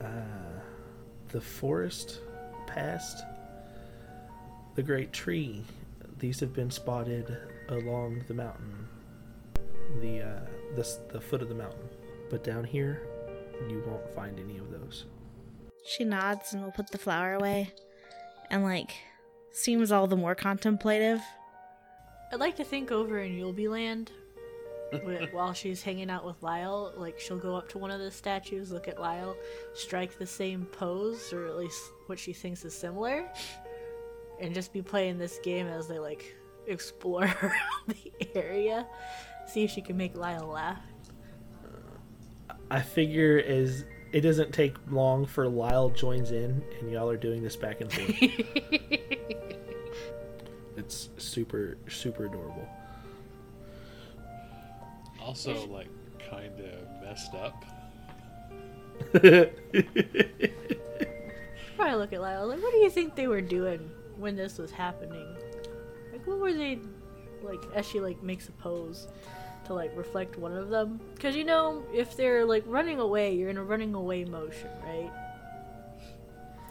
Uh, 0.00 0.60
the 1.28 1.40
forest 1.40 2.20
past 2.66 3.24
the 4.74 4.82
great 4.82 5.12
tree. 5.12 5.62
These 6.18 6.40
have 6.40 6.54
been 6.54 6.70
spotted 6.70 7.36
along 7.68 8.24
the 8.28 8.34
mountain, 8.34 8.88
the 10.00 10.22
uh, 10.22 10.40
the 10.74 10.98
the 11.12 11.20
foot 11.20 11.42
of 11.42 11.48
the 11.48 11.54
mountain. 11.54 11.88
But 12.30 12.44
down 12.44 12.64
here, 12.64 13.02
you 13.68 13.82
won't 13.86 14.08
find 14.14 14.38
any 14.38 14.58
of 14.58 14.70
those. 14.70 15.06
She 15.84 16.04
nods 16.04 16.52
and 16.52 16.62
will 16.62 16.72
put 16.72 16.90
the 16.90 16.98
flower 16.98 17.34
away, 17.34 17.72
and 18.50 18.64
like 18.64 18.94
seems 19.56 19.90
all 19.90 20.06
the 20.06 20.16
more 20.16 20.34
contemplative. 20.34 21.20
I'd 22.30 22.40
like 22.40 22.56
to 22.56 22.64
think 22.64 22.92
over 22.92 23.20
in 23.20 23.32
Yulby 23.32 23.68
Land, 23.68 24.12
while 25.32 25.54
she's 25.54 25.82
hanging 25.82 26.10
out 26.10 26.26
with 26.26 26.42
Lyle, 26.42 26.92
like 26.96 27.18
she'll 27.18 27.38
go 27.38 27.56
up 27.56 27.68
to 27.70 27.78
one 27.78 27.90
of 27.90 27.98
the 27.98 28.10
statues, 28.10 28.70
look 28.70 28.86
at 28.86 29.00
Lyle, 29.00 29.34
strike 29.74 30.18
the 30.18 30.26
same 30.26 30.66
pose, 30.66 31.32
or 31.32 31.46
at 31.46 31.56
least 31.56 31.80
what 32.06 32.18
she 32.18 32.32
thinks 32.34 32.64
is 32.64 32.76
similar, 32.76 33.26
and 34.40 34.54
just 34.54 34.72
be 34.72 34.82
playing 34.82 35.18
this 35.18 35.38
game 35.42 35.66
as 35.66 35.88
they 35.88 35.98
like 35.98 36.36
explore 36.66 37.24
around 37.42 37.86
the 37.88 38.12
area, 38.34 38.86
see 39.46 39.64
if 39.64 39.70
she 39.70 39.80
can 39.80 39.96
make 39.96 40.16
Lyle 40.16 40.48
laugh. 40.48 40.82
I 42.70 42.80
figure 42.82 43.38
as 43.38 43.84
it 44.12 44.20
doesn't 44.20 44.52
take 44.52 44.76
long 44.90 45.24
for 45.24 45.48
Lyle 45.48 45.88
joins 45.88 46.30
in, 46.30 46.62
and 46.80 46.90
y'all 46.90 47.08
are 47.08 47.16
doing 47.16 47.42
this 47.42 47.56
back 47.56 47.80
and 47.80 47.90
forth. 47.90 49.36
it's 50.76 51.10
super 51.18 51.76
super 51.88 52.26
adorable. 52.26 52.68
Also, 55.20 55.66
like, 55.66 55.88
kind 56.30 56.60
of 56.60 57.02
messed 57.02 57.34
up. 57.34 57.64
Probably 61.76 61.94
look 61.94 62.12
at 62.12 62.20
Lyle 62.20 62.46
like, 62.46 62.62
what 62.62 62.72
do 62.72 62.78
you 62.78 62.90
think 62.90 63.14
they 63.14 63.26
were 63.26 63.40
doing 63.40 63.90
when 64.16 64.36
this 64.36 64.58
was 64.58 64.70
happening? 64.70 65.26
Like, 66.12 66.26
what 66.26 66.38
were 66.38 66.52
they 66.52 66.78
like? 67.42 67.62
As 67.74 67.86
she 67.86 68.00
like 68.00 68.22
makes 68.22 68.48
a 68.48 68.52
pose 68.52 69.08
to 69.64 69.74
like 69.74 69.90
reflect 69.96 70.38
one 70.38 70.56
of 70.56 70.68
them, 70.70 71.00
because 71.14 71.36
you 71.36 71.44
know 71.44 71.84
if 71.92 72.16
they're 72.16 72.44
like 72.44 72.64
running 72.66 73.00
away, 73.00 73.34
you're 73.34 73.50
in 73.50 73.58
a 73.58 73.64
running 73.64 73.94
away 73.94 74.24
motion, 74.24 74.70
right? 74.84 75.10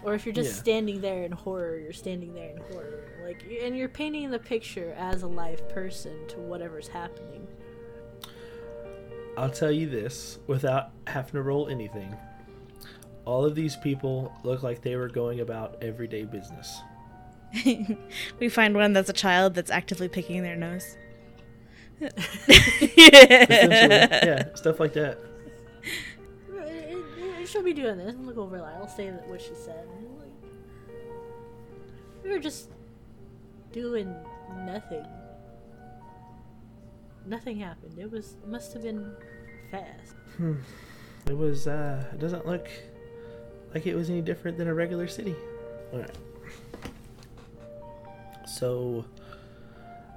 Or 0.05 0.13
if 0.13 0.25
you're 0.25 0.33
just 0.35 0.51
Yeah. 0.51 0.59
standing 0.61 1.01
there 1.01 1.23
in 1.23 1.31
horror, 1.31 1.77
you're 1.77 1.91
standing 1.91 2.33
there 2.35 2.51
in 2.51 2.57
horror, 2.57 3.03
like, 3.25 3.43
and 3.63 3.75
you're 3.75 3.89
painting 3.89 4.29
the 4.29 4.37
picture 4.39 4.93
as 4.97 5.23
a 5.23 5.27
live 5.27 5.67
person 5.69 6.27
to 6.29 6.37
whatever's 6.37 6.87
happening. 6.87 7.47
I'll 9.35 9.49
tell 9.49 9.71
you 9.71 9.89
this 9.89 10.37
without 10.47 10.91
having 11.07 11.31
to 11.33 11.41
roll 11.41 11.67
anything. 11.67 12.15
All 13.25 13.43
of 13.43 13.55
these 13.55 13.75
people 13.75 14.31
look 14.43 14.61
like 14.61 14.81
they 14.81 14.95
were 14.95 15.09
going 15.09 15.39
about 15.39 15.77
everyday 15.81 16.23
business. 16.23 16.81
we 18.39 18.47
find 18.49 18.75
one 18.75 18.93
that's 18.93 19.09
a 19.09 19.13
child 19.13 19.55
that's 19.55 19.71
actively 19.71 20.07
picking 20.07 20.43
their 20.43 20.55
nose. 20.55 20.97
Essentially, 22.01 23.89
yeah, 23.89 24.53
stuff 24.55 24.79
like 24.79 24.93
that. 24.93 25.17
She'll 27.55 27.63
be 27.63 27.73
doing 27.73 27.97
this. 27.97 28.15
and 28.15 28.27
Look 28.27 28.37
over 28.37 28.59
Lyle, 28.59 28.85
say 28.85 29.11
what 29.11 29.41
she 29.41 29.53
said. 29.55 29.87
like, 30.19 30.91
We 32.21 32.31
were 32.31 32.39
just 32.39 32.69
doing 33.71 34.13
nothing. 34.65 35.05
Nothing 37.25 37.57
happened. 37.57 37.97
It 37.97 38.11
was 38.11 38.35
must 38.45 38.73
have 38.73 38.83
been 38.83 39.15
fast. 39.71 40.15
It 41.27 41.37
was. 41.37 41.65
uh 41.65 42.03
It 42.11 42.19
doesn't 42.19 42.45
look 42.45 42.67
like 43.73 43.87
it 43.87 43.95
was 43.95 44.09
any 44.09 44.21
different 44.21 44.57
than 44.57 44.67
a 44.67 44.73
regular 44.73 45.07
city. 45.07 45.33
All 45.93 45.99
right. 45.99 46.15
So 48.45 49.05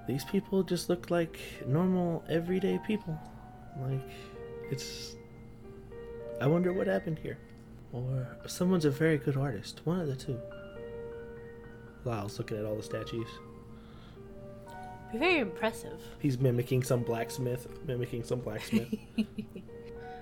these 0.08 0.24
people 0.24 0.64
just 0.64 0.88
look 0.88 1.08
like 1.08 1.38
normal, 1.68 2.24
everyday 2.28 2.80
people. 2.84 3.16
Like 3.80 4.10
it's. 4.72 5.14
I 6.40 6.46
wonder 6.46 6.72
what 6.72 6.86
happened 6.86 7.18
here. 7.18 7.38
Or 7.92 8.36
someone's 8.46 8.84
a 8.84 8.90
very 8.90 9.18
good 9.18 9.36
artist. 9.36 9.80
One 9.84 10.00
of 10.00 10.06
the 10.06 10.16
two. 10.16 10.38
Lyle's 12.04 12.38
looking 12.38 12.58
at 12.58 12.64
all 12.64 12.76
the 12.76 12.82
statues. 12.82 13.28
Very 15.14 15.38
impressive. 15.38 16.00
He's 16.18 16.38
mimicking 16.38 16.82
some 16.82 17.02
blacksmith. 17.02 17.66
Mimicking 17.86 18.24
some 18.24 18.40
blacksmith. 18.40 18.94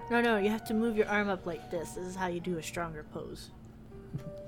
No, 0.09 0.21
no, 0.21 0.37
you 0.37 0.51
have 0.51 0.63
to 0.67 0.75
move 0.75 0.97
your 0.97 1.09
arm 1.09 1.29
up 1.29 1.47
like 1.47 1.69
this. 1.69 1.95
This 1.95 2.07
is 2.07 2.15
how 2.15 2.29
you 2.29 2.39
do 2.39 2.59
a 2.59 2.63
stronger 2.63 3.05
pose. 3.13 3.51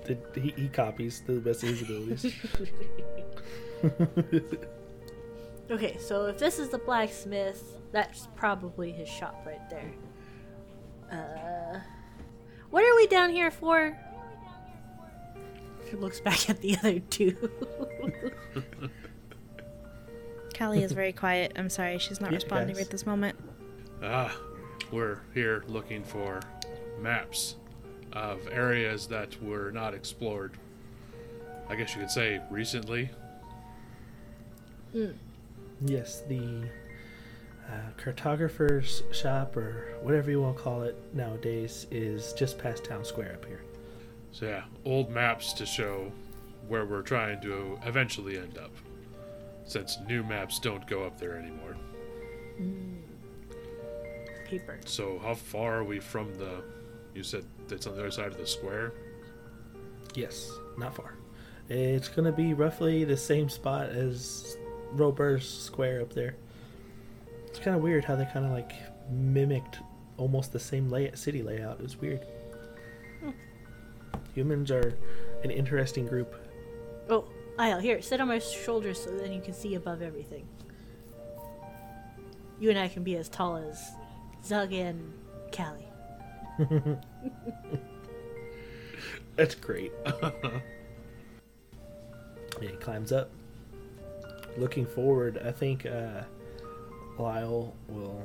He, 0.06 0.54
he 0.56 0.68
copies 0.68 1.20
to 1.26 1.32
the 1.32 1.40
best 1.40 1.64
of 1.64 1.70
his 1.70 1.82
abilities. 1.82 2.32
Okay, 5.70 5.98
so 5.98 6.24
if 6.24 6.38
this 6.38 6.58
is 6.58 6.70
the 6.70 6.78
blacksmith, 6.78 7.62
that's 7.92 8.26
probably 8.36 8.90
his 8.90 9.06
shop 9.06 9.42
right 9.44 9.68
there. 9.68 9.92
Uh, 11.10 11.80
what 12.70 12.84
are 12.84 12.96
we 12.96 13.06
down 13.06 13.30
here 13.30 13.50
for? 13.50 13.96
She 15.90 15.96
looks 15.96 16.20
back 16.20 16.50
at 16.50 16.60
the 16.60 16.76
other 16.78 16.98
two. 17.00 17.36
Callie 20.56 20.82
is 20.82 20.92
very 20.92 21.12
quiet. 21.12 21.52
I'm 21.56 21.70
sorry, 21.70 21.98
she's 21.98 22.20
not 22.20 22.30
Yeah, 22.30 22.36
responding 22.36 22.68
guys. 22.74 22.84
right 22.84 22.90
this 22.90 23.06
moment. 23.06 23.38
Ah, 24.02 24.36
we're 24.92 25.20
here 25.34 25.64
looking 25.68 26.02
for 26.04 26.40
maps 27.00 27.56
of 28.12 28.46
areas 28.50 29.06
that 29.06 29.40
were 29.42 29.70
not 29.70 29.94
explored. 29.94 30.52
I 31.68 31.76
guess 31.76 31.94
you 31.94 32.00
could 32.00 32.10
say 32.10 32.40
recently. 32.50 33.10
Yes, 35.82 36.22
the 36.28 36.68
uh, 37.68 37.72
cartographer's 38.02 39.02
shop, 39.12 39.56
or 39.56 39.98
whatever 40.02 40.30
you 40.30 40.40
want 40.40 40.56
to 40.56 40.62
call 40.62 40.82
it 40.82 40.96
nowadays, 41.12 41.86
is 41.90 42.32
just 42.32 42.58
past 42.58 42.84
town 42.84 43.04
square 43.04 43.34
up 43.34 43.44
here. 43.44 43.62
So 44.32 44.46
yeah, 44.46 44.62
old 44.84 45.10
maps 45.10 45.52
to 45.54 45.66
show 45.66 46.12
where 46.66 46.84
we're 46.84 47.02
trying 47.02 47.40
to 47.42 47.78
eventually 47.84 48.38
end 48.38 48.58
up. 48.58 48.70
Since 49.64 49.98
new 50.06 50.22
maps 50.22 50.58
don't 50.58 50.86
go 50.86 51.04
up 51.04 51.18
there 51.18 51.36
anymore. 51.36 51.76
Paper. 54.46 54.78
So 54.86 55.18
how 55.22 55.34
far 55.34 55.78
are 55.78 55.84
we 55.84 56.00
from 56.00 56.34
the 56.34 56.62
you 57.14 57.22
said 57.22 57.44
it's 57.70 57.86
on 57.86 57.94
the 57.94 58.00
other 58.00 58.10
side 58.10 58.28
of 58.28 58.38
the 58.38 58.46
square? 58.46 58.92
Yes, 60.14 60.50
not 60.78 60.94
far. 60.94 61.14
It's 61.68 62.08
gonna 62.08 62.32
be 62.32 62.54
roughly 62.54 63.04
the 63.04 63.16
same 63.16 63.50
spot 63.50 63.90
as 63.90 64.56
Roper's 64.92 65.46
Square 65.46 66.00
up 66.00 66.14
there. 66.14 66.36
It's 67.58 67.64
kind 67.64 67.76
of 67.76 67.82
weird 67.82 68.04
how 68.04 68.14
they 68.14 68.24
kind 68.24 68.46
of 68.46 68.52
like 68.52 68.72
mimicked 69.10 69.80
almost 70.16 70.52
the 70.52 70.60
same 70.60 70.88
lay- 70.88 71.10
city 71.16 71.42
layout. 71.42 71.80
It 71.80 71.82
was 71.82 71.96
weird. 72.00 72.24
Humans 74.32 74.70
are 74.70 74.94
an 75.42 75.50
interesting 75.50 76.06
group. 76.06 76.36
Oh, 77.10 77.24
Lyle, 77.58 77.80
here, 77.80 78.00
sit 78.00 78.20
on 78.20 78.28
my 78.28 78.38
shoulders 78.38 79.02
so 79.02 79.10
then 79.10 79.32
you 79.32 79.40
can 79.40 79.54
see 79.54 79.74
above 79.74 80.02
everything. 80.02 80.46
You 82.60 82.70
and 82.70 82.78
I 82.78 82.86
can 82.86 83.02
be 83.02 83.16
as 83.16 83.28
tall 83.28 83.56
as 83.56 83.90
Zug 84.44 84.72
and 84.72 85.12
Callie. 85.50 85.88
That's 89.34 89.56
great. 89.56 89.90
Yeah, 92.60 92.70
he 92.70 92.76
climbs 92.76 93.12
up. 93.12 93.30
Looking 94.56 94.84
forward, 94.84 95.40
I 95.44 95.52
think 95.52 95.86
uh, 95.86 96.22
Lyle 97.18 97.74
will. 97.88 98.22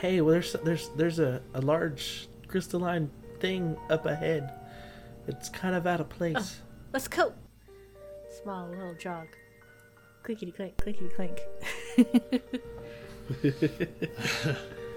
Hey, 0.00 0.20
well, 0.20 0.32
there's 0.32 0.52
there's 0.64 0.88
there's 0.96 1.18
a, 1.18 1.42
a 1.54 1.60
large 1.60 2.28
crystalline 2.46 3.10
thing 3.40 3.76
up 3.88 4.06
ahead. 4.06 4.52
It's 5.26 5.48
kind 5.48 5.74
of 5.74 5.86
out 5.86 6.00
of 6.00 6.08
place. 6.08 6.60
Let's 6.92 7.08
go! 7.08 7.32
Small 8.42 8.68
little 8.68 8.94
jog. 8.94 9.28
Clickety 10.22 10.52
clink, 10.52 10.76
clickety 10.76 11.08
clink. 11.08 11.40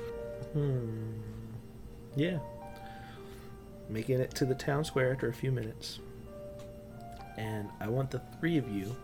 Hmm. 0.53 1.19
Yeah. 2.15 2.37
Making 3.89 4.19
it 4.19 4.31
to 4.35 4.45
the 4.45 4.55
town 4.55 4.83
square 4.83 5.11
after 5.11 5.27
a 5.27 5.33
few 5.33 5.51
minutes. 5.51 5.99
And 7.37 7.69
I 7.79 7.87
want 7.87 8.11
the 8.11 8.21
three 8.39 8.57
of 8.57 8.69
you 8.69 8.95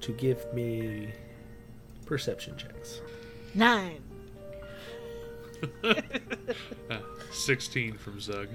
to 0.00 0.12
give 0.12 0.52
me 0.54 1.12
perception 2.16 2.54
checks. 2.58 3.00
Nine. 3.54 4.02
Uh, 5.82 5.94
Sixteen 7.32 7.96
from 7.96 8.20
Zug. 8.20 8.48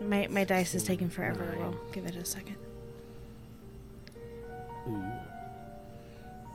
My 0.00 0.26
my 0.30 0.44
dice 0.44 0.74
is 0.74 0.82
taking 0.82 1.10
forever. 1.10 1.54
Well, 1.58 1.76
give 1.92 2.06
it 2.06 2.16
a 2.16 2.24
second. 2.24 2.56
Ooh. 4.88 5.02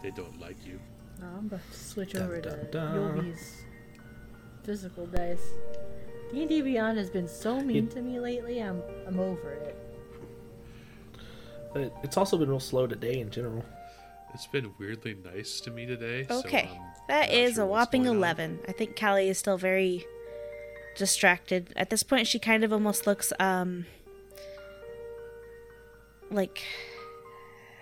They 0.02 0.10
don't 0.10 0.40
like 0.42 0.58
you. 0.66 0.80
No, 1.22 1.28
I'm 1.28 1.46
about 1.46 1.60
to 1.72 1.78
switch 1.78 2.14
Dun, 2.14 2.24
over 2.24 2.42
dun, 2.42 2.58
to 2.58 2.66
dun. 2.72 2.96
Yobi's 2.96 3.62
physical 4.64 5.06
dice. 5.06 5.46
D&D 6.32 6.62
Beyond 6.62 6.98
has 6.98 7.12
been 7.12 7.28
so 7.28 7.62
mean 7.62 7.76
You- 7.86 7.88
to 7.92 8.02
me 8.02 8.20
lately. 8.20 8.58
I'm 8.64 8.82
I'm 9.08 9.20
over 9.20 9.52
it. 9.52 9.76
But 11.72 11.94
it's 12.04 12.18
also 12.18 12.36
been 12.40 12.50
real 12.50 12.60
slow 12.60 12.88
today 12.88 13.20
in 13.20 13.30
general. 13.30 13.64
It's 14.34 14.48
been 14.48 14.74
weirdly 14.80 15.14
nice 15.14 15.60
to 15.62 15.72
me 15.72 15.86
today. 15.86 16.26
Okay, 16.30 16.70
so 16.72 16.76
I'm 16.76 16.92
that 17.08 17.30
not 17.30 17.38
is 17.38 17.56
sure 17.56 17.64
a 17.64 17.68
whopping 17.68 18.04
going 18.04 18.16
on. 18.16 18.18
eleven. 18.18 18.60
I 18.68 18.72
think 18.72 19.00
Callie 19.00 19.30
is 19.30 19.38
still 19.38 19.58
very 19.58 20.06
distracted 20.96 21.72
at 21.76 21.90
this 21.90 22.04
point. 22.04 22.28
She 22.28 22.40
kind 22.40 22.64
of 22.64 22.74
almost 22.74 23.06
looks 23.06 23.32
um 23.40 23.86
like 26.32 26.64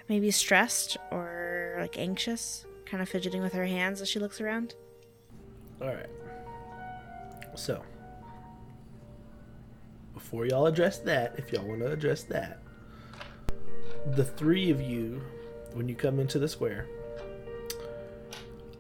maybe 0.09 0.29
stressed 0.31 0.97
or 1.09 1.77
like 1.79 1.97
anxious, 1.97 2.65
kind 2.85 3.01
of 3.01 3.07
fidgeting 3.07 3.41
with 3.41 3.53
her 3.53 3.65
hands 3.65 4.01
as 4.01 4.09
she 4.09 4.19
looks 4.19 4.41
around. 4.41 4.75
All 5.81 5.87
right. 5.87 6.09
So, 7.55 7.81
before 10.13 10.45
y'all 10.45 10.67
address 10.67 10.99
that, 10.99 11.35
if 11.37 11.51
y'all 11.53 11.65
want 11.65 11.79
to 11.81 11.91
address 11.91 12.23
that, 12.23 12.59
the 14.15 14.23
three 14.23 14.69
of 14.69 14.81
you, 14.81 15.21
when 15.73 15.87
you 15.87 15.95
come 15.95 16.19
into 16.19 16.39
the 16.39 16.47
square, 16.47 16.87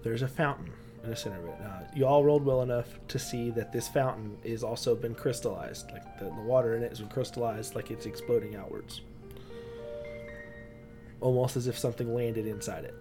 there's 0.03 0.21
a 0.21 0.27
fountain 0.27 0.71
in 1.03 1.09
the 1.09 1.15
center 1.15 1.37
of 1.37 1.45
it. 1.45 1.59
Now, 1.59 1.79
you 1.95 2.05
all 2.05 2.23
rolled 2.23 2.45
well 2.45 2.61
enough 2.61 2.87
to 3.07 3.19
see 3.19 3.49
that 3.51 3.71
this 3.71 3.87
fountain 3.87 4.37
is 4.43 4.63
also 4.63 4.95
been 4.95 5.15
crystallized. 5.15 5.91
Like 5.91 6.19
the, 6.19 6.25
the 6.25 6.41
water 6.41 6.75
in 6.75 6.83
it 6.83 6.89
has 6.89 6.99
been 6.99 7.09
crystallized, 7.09 7.75
like 7.75 7.91
it's 7.91 8.05
exploding 8.05 8.55
outwards. 8.55 9.01
Almost 11.19 11.55
as 11.55 11.67
if 11.67 11.77
something 11.77 12.13
landed 12.13 12.47
inside 12.47 12.85
it. 12.85 12.95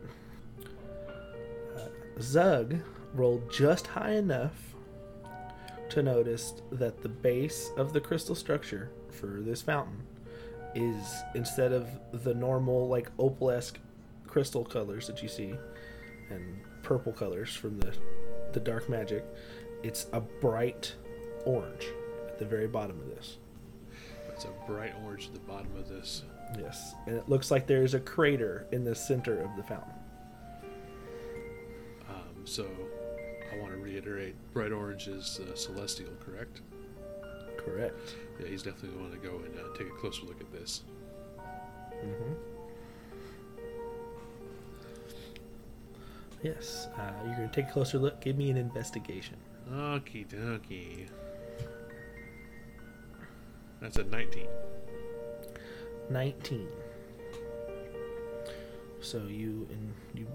Uh, 1.77 1.89
Zug 2.21 2.77
rolled 3.15 3.51
just 3.53 3.87
high 3.87 4.13
enough 4.13 4.75
to 5.91 6.03
notice 6.03 6.55
that 6.71 7.03
the 7.03 7.09
base 7.09 7.71
of 7.77 7.93
the 7.93 8.01
crystal 8.01 8.35
structure 8.35 8.91
for 9.11 9.41
this 9.41 9.61
fountain 9.61 10.03
is 10.75 11.23
instead 11.35 11.73
of 11.73 11.89
the 12.25 12.35
normal 12.35 12.89
like 12.89 13.15
opalesque 13.19 13.77
crystal 14.27 14.65
colors 14.65 15.07
that 15.07 15.23
you 15.23 15.29
see 15.29 15.55
and 16.31 16.61
purple 16.83 17.13
colors 17.13 17.55
from 17.55 17.79
the 17.81 17.93
the 18.53 18.61
dark 18.61 18.89
magic 18.89 19.25
it's 19.83 20.07
a 20.13 20.21
bright 20.21 20.95
orange 21.47 21.87
at 22.29 22.39
the 22.39 22.45
very 22.45 22.67
bottom 22.69 22.99
of 23.01 23.09
this 23.09 23.39
It's 24.29 24.45
a 24.45 24.53
bright 24.67 24.93
orange 25.05 25.27
at 25.29 25.35
the 25.35 25.41
bottom 25.41 25.75
of 25.77 25.89
this. 25.89 26.23
yes 26.59 26.95
and 27.07 27.17
it 27.17 27.29
looks 27.29 27.51
like 27.51 27.67
there's 27.67 27.95
a 27.95 28.01
crater 28.01 28.67
in 28.73 28.85
the 28.85 28.95
center 28.95 29.41
of 29.41 29.51
the 29.57 29.63
fountain 29.63 29.95
Um, 32.09 32.45
so 32.45 32.67
I 33.53 33.59
want 33.59 33.73
to 33.73 33.79
reiterate, 33.79 34.35
bright 34.53 34.71
orange 34.73 35.09
is 35.09 35.41
uh, 35.41 35.55
celestial, 35.57 36.11
correct? 36.21 36.61
Correct 37.65 38.17
Yeah, 38.39 38.47
he's 38.47 38.63
definitely 38.63 38.99
going 38.99 39.13
to 39.13 39.19
go 39.19 39.37
and 39.37 39.59
uh, 39.59 39.77
take 39.77 39.89
a 39.89 39.97
closer 39.99 40.25
look 40.25 40.41
at 40.41 40.51
this. 40.53 40.83
Mm-hmm. 42.05 42.33
Yes, 46.43 46.89
uh, 46.97 47.11
you're 47.27 47.37
going 47.37 47.51
to 47.51 47.55
take 47.55 47.69
a 47.69 47.73
closer 47.73 47.99
look. 47.99 48.21
Give 48.23 48.37
me 48.37 48.51
an 48.51 48.57
investigation. 48.57 49.37
Okie 49.71 50.27
dokie. 50.27 51.07
That's 53.81 53.97
a 53.97 54.05
19. 54.05 54.47
19. 56.09 56.69
So 59.01 59.19
you 59.29 59.67
and 59.71 59.95
you 60.15 60.27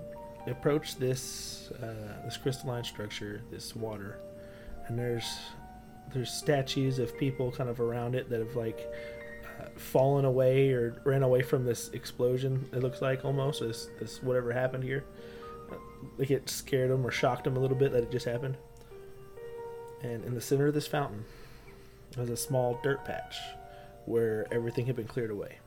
approach 0.48 0.98
this 0.98 1.72
uh, 1.82 2.24
this 2.24 2.38
crystalline 2.38 2.84
structure, 2.84 3.42
this 3.52 3.76
water, 3.76 4.20
and 4.88 4.98
there's 4.98 5.38
there's 6.13 6.32
statues 6.32 7.00
of 7.00 7.18
people 7.18 7.52
kind 7.52 7.70
of 7.70 7.80
around 7.80 8.15
it 8.15 8.30
that 8.30 8.39
have 8.39 8.56
like 8.56 8.88
uh, 9.60 9.65
fallen 9.76 10.26
away 10.26 10.72
or 10.72 11.02
ran 11.04 11.24
away 11.24 11.41
from 11.41 11.65
this 11.65 11.89
explosion. 11.89 12.70
It 12.74 12.82
looks 12.82 13.02
like 13.02 13.26
almost 13.26 13.62
this 13.62 13.89
this 14.00 14.22
whatever 14.24 14.52
happened 14.52 14.84
here. 14.84 15.04
Uh, 15.72 15.76
like 16.18 16.32
it 16.32 16.50
scared 16.50 16.91
them 16.91 17.06
or 17.06 17.12
shocked 17.12 17.44
them 17.44 17.58
a 17.58 17.60
little 17.60 17.78
bit 17.78 17.91
that 17.91 18.04
it 18.04 18.12
just 18.12 18.26
happened. 18.26 18.58
And 20.02 20.24
in 20.24 20.36
the 20.36 20.41
center 20.41 20.68
of 20.68 20.74
this 20.74 20.88
fountain 20.88 21.26
was 22.18 22.30
a 22.30 22.38
small 22.38 22.80
dirt 22.84 23.04
patch 23.04 23.38
where 24.06 24.46
everything 24.52 24.86
had 24.86 24.96
been 24.96 25.08
cleared 25.08 25.32
away. 25.32 25.58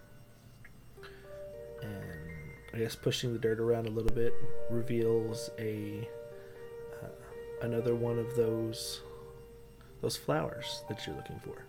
And 1.82 2.28
I 2.72 2.78
guess 2.78 2.94
pushing 2.94 3.32
the 3.32 3.38
dirt 3.38 3.60
around 3.60 3.86
a 3.86 3.90
little 3.90 4.12
bit 4.12 4.32
reveals 4.70 5.50
a 5.58 6.08
uh, 7.02 7.08
another 7.62 7.94
one 7.94 8.18
of 8.18 8.34
those 8.36 9.00
those 10.00 10.16
flowers 10.16 10.82
that 10.88 11.06
you're 11.06 11.16
looking 11.16 11.40
for. 11.40 11.64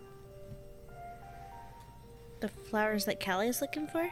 The 2.40 2.48
flowers 2.48 3.04
that 3.04 3.24
Callie 3.24 3.48
is 3.48 3.60
looking 3.60 3.86
for? 3.86 4.08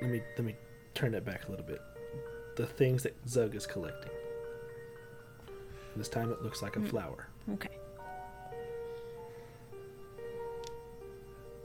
Let 0.00 0.10
me 0.10 0.20
let 0.36 0.44
me 0.44 0.56
turn 0.94 1.12
that 1.12 1.24
back 1.24 1.46
a 1.46 1.50
little 1.50 1.64
bit. 1.64 1.80
The 2.56 2.66
things 2.66 3.04
that 3.04 3.14
Zug 3.28 3.54
is 3.54 3.66
collecting. 3.66 4.10
This 5.94 6.08
time 6.08 6.32
it 6.32 6.42
looks 6.42 6.62
like 6.62 6.76
a 6.76 6.80
mm. 6.80 6.88
flower. 6.88 7.28
Okay. 7.52 7.68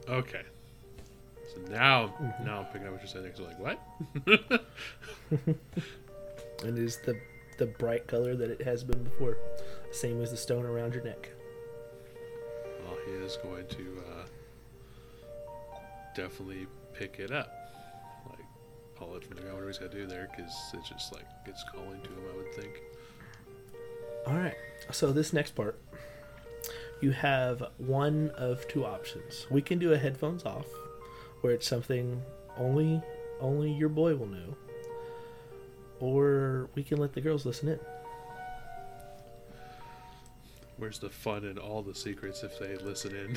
Okay. 0.08 0.42
So 1.52 1.60
now, 1.70 2.14
mm-hmm. 2.20 2.44
now 2.44 2.60
I'm 2.60 2.66
picking 2.66 2.86
up 2.86 2.92
what 2.92 3.00
you're 3.00 3.08
saying. 3.08 3.24
Because 3.24 3.40
like, 3.40 3.58
what? 3.58 3.80
and 6.64 6.78
is 6.78 6.98
the 6.98 7.18
the 7.58 7.66
bright 7.66 8.06
color 8.06 8.34
that 8.36 8.50
it 8.50 8.62
has 8.62 8.84
been 8.84 9.02
before, 9.02 9.36
same 9.90 10.22
as 10.22 10.30
the 10.30 10.36
stone 10.36 10.64
around 10.64 10.94
your 10.94 11.04
neck. 11.04 11.30
well, 12.84 12.96
he 13.04 13.12
is 13.12 13.36
going 13.42 13.66
to 13.66 14.02
uh, 14.10 15.78
definitely 16.14 16.66
pick 16.94 17.18
it 17.18 17.30
up. 17.32 17.52
Like, 18.30 18.44
pull 18.94 19.14
it 19.16 19.24
from 19.24 19.36
the 19.36 19.42
ground, 19.42 19.56
whatever 19.56 19.70
he's 19.70 19.78
got 19.78 19.92
to 19.92 19.98
do 19.98 20.06
there, 20.06 20.28
because 20.34 20.52
it's 20.74 20.88
just 20.88 21.12
like 21.12 21.26
it's 21.46 21.64
calling 21.72 22.00
to 22.02 22.08
him. 22.08 22.20
I 22.32 22.36
would 22.36 22.54
think. 22.54 22.80
All 24.26 24.34
right. 24.34 24.54
So 24.90 25.12
this 25.12 25.32
next 25.32 25.52
part, 25.54 25.78
you 27.00 27.12
have 27.12 27.62
one 27.78 28.30
of 28.30 28.66
two 28.68 28.84
options. 28.84 29.46
We 29.50 29.62
can 29.62 29.78
do 29.78 29.92
a 29.92 29.98
headphones 29.98 30.44
off, 30.44 30.66
where 31.40 31.52
it's 31.52 31.66
something 31.66 32.22
only 32.56 33.00
only 33.40 33.70
your 33.72 33.88
boy 33.88 34.16
will 34.16 34.26
know, 34.26 34.56
or 36.00 36.68
we 36.74 36.82
can 36.82 36.98
let 36.98 37.12
the 37.12 37.20
girls 37.20 37.44
listen 37.46 37.68
in. 37.68 37.78
Where's 40.76 40.98
the 41.00 41.10
fun 41.10 41.44
in 41.44 41.58
all 41.58 41.82
the 41.82 41.94
secrets 41.94 42.44
if 42.44 42.58
they 42.58 42.76
listen 42.76 43.14
in? 43.16 43.36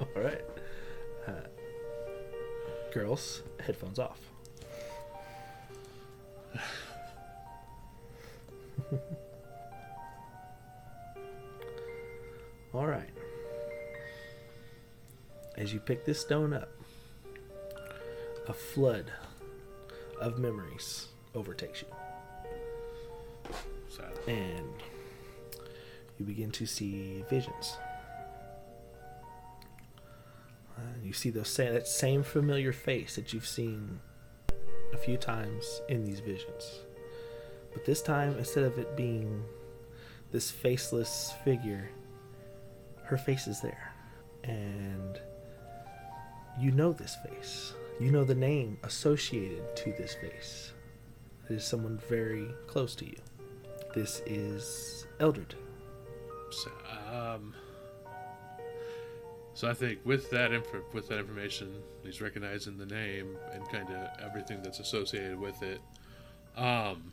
All 0.00 0.22
right. 0.22 0.44
Uh, 1.26 1.32
girls, 2.92 3.42
headphones 3.58 3.98
off. 3.98 4.20
All 12.72 12.86
right. 12.86 13.10
As 15.56 15.72
you 15.72 15.80
pick 15.80 16.04
this 16.04 16.20
stone 16.20 16.52
up, 16.52 16.75
a 18.48 18.52
flood 18.52 19.12
of 20.20 20.38
memories 20.38 21.08
overtakes 21.34 21.82
you. 21.82 21.88
Sad. 23.88 24.12
and 24.26 24.66
you 26.18 26.24
begin 26.26 26.50
to 26.50 26.66
see 26.66 27.24
visions. 27.30 27.76
Uh, 30.76 30.80
you 31.02 31.12
see 31.12 31.30
those 31.30 31.48
sa- 31.48 31.70
that 31.70 31.86
same 31.86 32.22
familiar 32.22 32.72
face 32.72 33.16
that 33.16 33.32
you've 33.32 33.46
seen 33.46 34.00
a 34.92 34.96
few 34.96 35.16
times 35.16 35.80
in 35.88 36.04
these 36.04 36.20
visions, 36.20 36.80
but 37.72 37.84
this 37.86 38.02
time 38.02 38.36
instead 38.38 38.64
of 38.64 38.78
it 38.78 38.96
being 38.96 39.42
this 40.32 40.50
faceless 40.50 41.32
figure, 41.44 41.88
her 43.04 43.16
face 43.16 43.46
is 43.46 43.60
there, 43.60 43.92
and 44.44 45.18
you 46.60 46.70
know 46.72 46.92
this 46.92 47.16
face. 47.26 47.72
You 47.98 48.10
know 48.10 48.24
the 48.24 48.34
name 48.34 48.76
associated 48.82 49.74
to 49.76 49.92
this 49.92 50.14
face. 50.14 50.72
It 51.48 51.54
is 51.54 51.64
someone 51.64 51.98
very 52.10 52.46
close 52.66 52.94
to 52.96 53.06
you. 53.06 53.16
This 53.94 54.20
is 54.26 55.06
Eldred. 55.18 55.54
So, 56.50 56.70
um, 57.10 57.54
so 59.54 59.70
I 59.70 59.72
think 59.72 60.00
with 60.04 60.28
that 60.30 60.50
with 60.92 61.08
that 61.08 61.18
information, 61.18 61.72
he's 62.02 62.20
recognizing 62.20 62.76
the 62.76 62.84
name 62.84 63.38
and 63.54 63.66
kind 63.70 63.88
of 63.88 64.08
everything 64.22 64.60
that's 64.62 64.78
associated 64.80 65.40
with 65.40 65.62
it. 65.62 65.80
Um, 66.54 67.12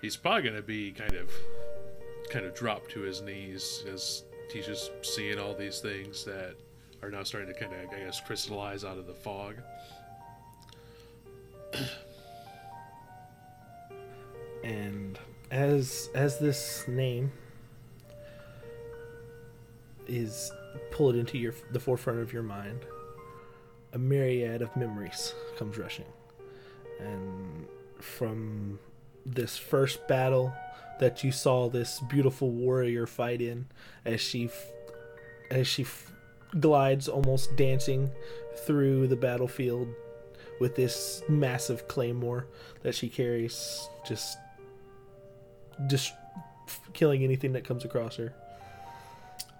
he's 0.00 0.16
probably 0.16 0.42
gonna 0.42 0.62
be 0.62 0.90
kind 0.90 1.14
of, 1.14 1.30
kind 2.30 2.44
of 2.44 2.56
dropped 2.56 2.90
to 2.90 3.02
his 3.02 3.22
knees 3.22 3.84
as 3.92 4.24
he's 4.52 4.66
just 4.66 4.90
seeing 5.02 5.38
all 5.38 5.54
these 5.54 5.78
things 5.78 6.24
that 6.24 6.56
are 7.02 7.10
now 7.10 7.22
starting 7.24 7.52
to 7.52 7.58
kind 7.58 7.72
of, 7.72 7.80
I 7.90 8.04
guess, 8.04 8.20
crystallize 8.20 8.84
out 8.84 8.98
of 8.98 9.06
the 9.06 9.14
fog. 9.14 9.56
and 14.62 15.18
as 15.50 16.08
as 16.14 16.38
this 16.38 16.84
name 16.86 17.32
is 20.06 20.52
pulled 20.90 21.16
into 21.16 21.38
your 21.38 21.54
the 21.72 21.80
forefront 21.80 22.20
of 22.20 22.32
your 22.32 22.42
mind 22.42 22.80
a 23.92 23.98
myriad 23.98 24.62
of 24.62 24.74
memories 24.76 25.34
comes 25.56 25.78
rushing 25.78 26.04
and 27.00 27.66
from 28.00 28.78
this 29.24 29.56
first 29.56 30.06
battle 30.08 30.52
that 31.00 31.24
you 31.24 31.32
saw 31.32 31.68
this 31.68 32.00
beautiful 32.08 32.50
warrior 32.50 33.06
fight 33.06 33.40
in 33.40 33.66
as 34.04 34.20
she 34.20 34.50
as 35.50 35.66
she 35.66 35.84
glides 36.60 37.08
almost 37.08 37.56
dancing 37.56 38.10
through 38.66 39.08
the 39.08 39.16
battlefield 39.16 39.88
with 40.60 40.76
this 40.76 41.22
massive 41.28 41.88
claymore 41.88 42.46
that 42.82 42.94
she 42.94 43.08
carries 43.08 43.88
just 44.06 44.38
just 45.88 46.12
killing 46.92 47.24
anything 47.24 47.52
that 47.52 47.64
comes 47.64 47.84
across 47.84 48.16
her. 48.16 48.34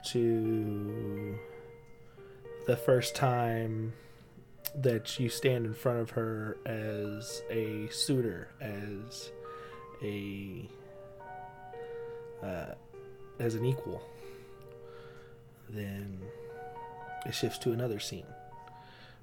To 0.06 1.38
the 2.66 2.76
first 2.76 3.14
time 3.14 3.92
that 4.74 5.18
you 5.18 5.28
stand 5.28 5.66
in 5.66 5.74
front 5.74 6.00
of 6.00 6.10
her 6.10 6.56
as 6.64 7.42
a 7.50 7.88
suitor 7.88 8.48
as 8.60 9.30
a 10.02 10.68
uh, 12.42 12.74
as 13.38 13.54
an 13.54 13.64
equal 13.64 14.02
then 15.68 16.20
it 17.26 17.34
shifts 17.34 17.58
to 17.58 17.72
another 17.72 18.00
scene 18.00 18.26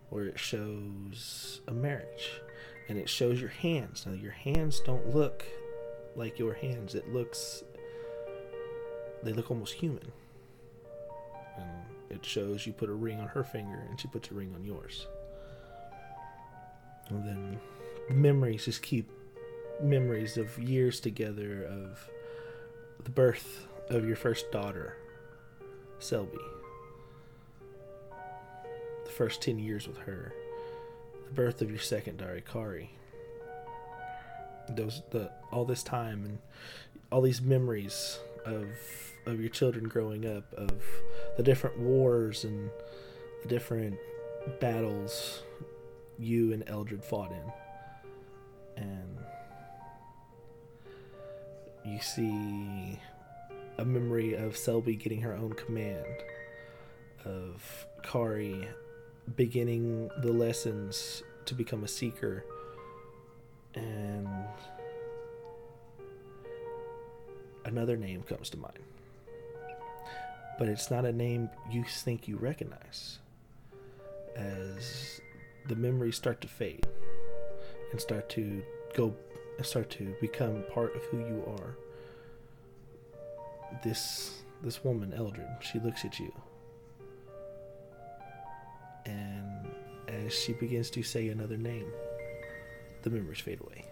where 0.09 0.25
it 0.25 0.39
shows 0.39 1.61
a 1.67 1.71
marriage 1.71 2.41
and 2.87 2.97
it 2.97 3.09
shows 3.09 3.39
your 3.39 3.49
hands. 3.49 4.05
Now 4.05 4.13
your 4.13 4.31
hands 4.31 4.81
don't 4.85 5.13
look 5.13 5.45
like 6.15 6.39
your 6.39 6.53
hands. 6.53 6.95
It 6.95 7.13
looks 7.13 7.63
they 9.21 9.33
look 9.33 9.51
almost 9.51 9.73
human. 9.73 10.11
And 11.57 11.83
it 12.09 12.25
shows 12.25 12.65
you 12.65 12.73
put 12.73 12.89
a 12.89 12.93
ring 12.93 13.19
on 13.19 13.27
her 13.27 13.43
finger 13.43 13.85
and 13.89 13.99
she 13.99 14.07
puts 14.07 14.31
a 14.31 14.33
ring 14.33 14.53
on 14.55 14.63
yours. 14.63 15.07
And 17.09 17.23
then 17.25 17.59
memories 18.09 18.65
just 18.65 18.81
keep 18.81 19.09
memories 19.81 20.37
of 20.37 20.57
years 20.57 20.99
together 20.99 21.65
of 21.65 22.09
the 23.03 23.09
birth 23.09 23.67
of 23.89 24.05
your 24.05 24.15
first 24.15 24.51
daughter 24.51 24.97
selby 25.99 26.37
first 29.19 29.41
10 29.41 29.59
years 29.59 29.85
with 29.85 29.97
her. 29.97 30.33
The 31.27 31.33
birth 31.33 31.61
of 31.61 31.69
your 31.69 31.81
second 31.81 32.19
daughter 32.19 32.39
kari. 32.39 32.89
Those 34.69 35.01
the 35.09 35.29
all 35.51 35.65
this 35.65 35.83
time 35.83 36.23
and 36.23 36.37
all 37.11 37.19
these 37.19 37.41
memories 37.41 38.17
of 38.45 38.65
of 39.25 39.41
your 39.41 39.49
children 39.49 39.89
growing 39.89 40.25
up 40.25 40.53
of 40.53 40.71
the 41.35 41.43
different 41.43 41.77
wars 41.77 42.45
and 42.45 42.69
the 43.41 43.49
different 43.49 43.97
battles 44.61 45.43
you 46.17 46.53
and 46.53 46.63
Eldred 46.67 47.03
fought 47.03 47.33
in. 47.33 48.83
And 48.83 49.17
you 51.83 51.99
see 51.99 52.97
a 53.77 53.83
memory 53.83 54.35
of 54.35 54.55
Selby 54.55 54.95
getting 54.95 55.19
her 55.19 55.33
own 55.33 55.51
command 55.51 56.05
of 57.25 57.85
Kari 58.01 58.65
beginning 59.35 60.09
the 60.21 60.31
lessons 60.31 61.23
to 61.45 61.53
become 61.53 61.83
a 61.83 61.87
seeker 61.87 62.45
and 63.75 64.27
another 67.65 67.97
name 67.97 68.23
comes 68.23 68.49
to 68.49 68.57
mind. 68.57 68.79
But 70.57 70.67
it's 70.67 70.91
not 70.91 71.05
a 71.05 71.13
name 71.13 71.49
you 71.71 71.83
think 71.83 72.27
you 72.27 72.37
recognize. 72.37 73.19
As 74.35 75.21
the 75.67 75.75
memories 75.75 76.15
start 76.15 76.41
to 76.41 76.47
fade 76.47 76.87
and 77.91 77.99
start 78.01 78.29
to 78.29 78.63
go 78.93 79.15
start 79.61 79.89
to 79.89 80.15
become 80.21 80.63
part 80.73 80.95
of 80.95 81.03
who 81.03 81.19
you 81.19 81.43
are. 81.57 81.75
This 83.83 84.41
this 84.61 84.83
woman, 84.83 85.13
Eldred, 85.13 85.47
she 85.61 85.79
looks 85.79 86.03
at 86.03 86.19
you. 86.19 86.33
As 90.29 90.35
she 90.37 90.53
begins 90.53 90.91
to 90.91 91.01
say 91.01 91.29
another 91.29 91.57
name, 91.57 91.87
the 93.01 93.09
memories 93.09 93.39
fade 93.39 93.59
away. 93.61 93.83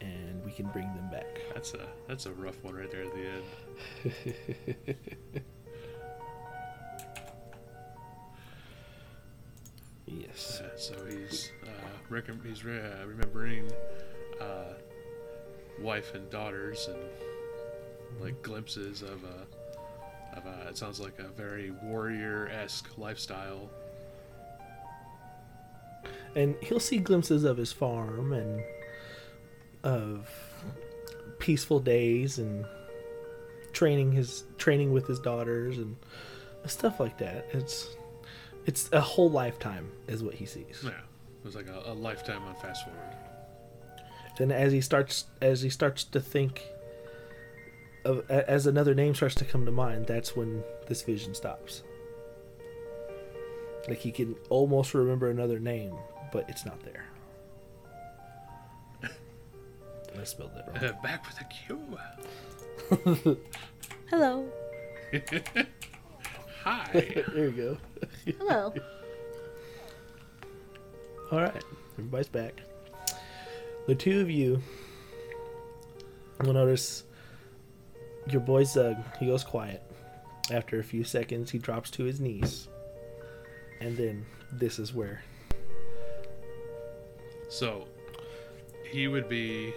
And 0.00 0.44
we 0.44 0.52
can 0.52 0.66
bring 0.66 0.86
them 0.94 1.10
back. 1.10 1.40
That's 1.52 1.74
a 1.74 1.88
that's 2.06 2.26
a 2.26 2.32
rough 2.32 2.62
one 2.62 2.74
right 2.74 2.90
there 2.90 3.02
at 3.02 3.12
the 3.14 4.12
end. 4.84 4.96
Yes. 10.06 10.60
Uh, 10.60 10.76
so 10.76 10.94
he's 11.06 11.50
uh, 11.64 11.68
recom- 12.12 12.44
he's 12.46 12.62
re- 12.64 12.78
uh, 12.78 13.06
remembering 13.06 13.70
uh, 14.40 14.74
wife 15.80 16.14
and 16.14 16.28
daughters 16.30 16.88
and 16.88 16.98
like 18.20 18.40
glimpses 18.42 19.00
of 19.02 19.24
a 19.24 19.46
of 20.38 20.46
a 20.46 20.68
it 20.68 20.76
sounds 20.76 21.00
like 21.00 21.18
a 21.18 21.28
very 21.28 21.70
warrior 21.82 22.48
esque 22.48 22.96
lifestyle. 22.98 23.70
and 26.36 26.56
he'll 26.62 26.80
see 26.80 26.98
glimpses 26.98 27.44
of 27.44 27.56
his 27.56 27.72
farm 27.72 28.32
and 28.32 28.62
of 29.84 30.28
peaceful 31.38 31.78
days 31.78 32.38
and 32.38 32.64
training 33.72 34.12
his 34.12 34.44
training 34.58 34.92
with 34.92 35.06
his 35.06 35.20
daughters 35.20 35.78
and 35.78 35.96
stuff 36.66 36.98
like 37.00 37.18
that. 37.18 37.46
It's 37.52 37.88
it's 38.66 38.90
a 38.92 39.00
whole 39.00 39.30
lifetime 39.30 39.90
is 40.08 40.22
what 40.22 40.34
he 40.34 40.46
sees. 40.46 40.80
Yeah, 40.82 40.90
it 40.90 41.44
was 41.44 41.54
like 41.54 41.68
a, 41.68 41.82
a 41.86 41.94
lifetime 41.94 42.42
on 42.44 42.54
fast 42.56 42.84
forward. 42.84 43.16
Then 44.38 44.50
as 44.50 44.72
he 44.72 44.80
starts 44.80 45.26
as 45.40 45.62
he 45.62 45.70
starts 45.70 46.04
to 46.04 46.20
think 46.20 46.62
of 48.04 48.30
as 48.30 48.66
another 48.66 48.94
name 48.94 49.14
starts 49.14 49.34
to 49.36 49.44
come 49.44 49.64
to 49.66 49.72
mind, 49.72 50.06
that's 50.06 50.36
when 50.36 50.62
this 50.86 51.02
vision 51.02 51.34
stops. 51.34 51.82
Like 53.88 53.98
he 53.98 54.12
can 54.12 54.36
almost 54.48 54.94
remember 54.94 55.30
another 55.30 55.58
name, 55.58 55.94
but 56.32 56.48
it's 56.48 56.64
not 56.64 56.82
there. 56.84 57.06
I 60.18 60.24
spelled 60.24 60.52
that 60.54 60.68
wrong. 60.68 60.90
Uh, 60.90 61.02
back 61.02 61.26
with 61.26 61.40
a 61.40 61.44
Q. 63.24 63.38
Hello. 64.10 64.48
Hi. 66.62 66.88
there 66.92 67.48
you 67.48 67.50
go. 67.50 67.76
Hello. 68.38 68.74
All 71.32 71.40
right, 71.40 71.64
everybody's 71.98 72.28
back. 72.28 72.60
The 73.86 73.94
two 73.94 74.20
of 74.20 74.30
you 74.30 74.62
will 76.40 76.52
notice 76.52 77.04
your 78.28 78.40
boy 78.40 78.64
Zug. 78.64 78.96
He 79.18 79.26
goes 79.26 79.44
quiet. 79.44 79.82
After 80.50 80.78
a 80.78 80.84
few 80.84 81.04
seconds, 81.04 81.50
he 81.50 81.58
drops 81.58 81.90
to 81.92 82.04
his 82.04 82.20
knees, 82.20 82.68
and 83.80 83.96
then 83.96 84.26
this 84.52 84.78
is 84.78 84.92
where 84.92 85.22
So 87.48 87.86
he 88.90 89.08
would 89.08 89.28
be 89.28 89.72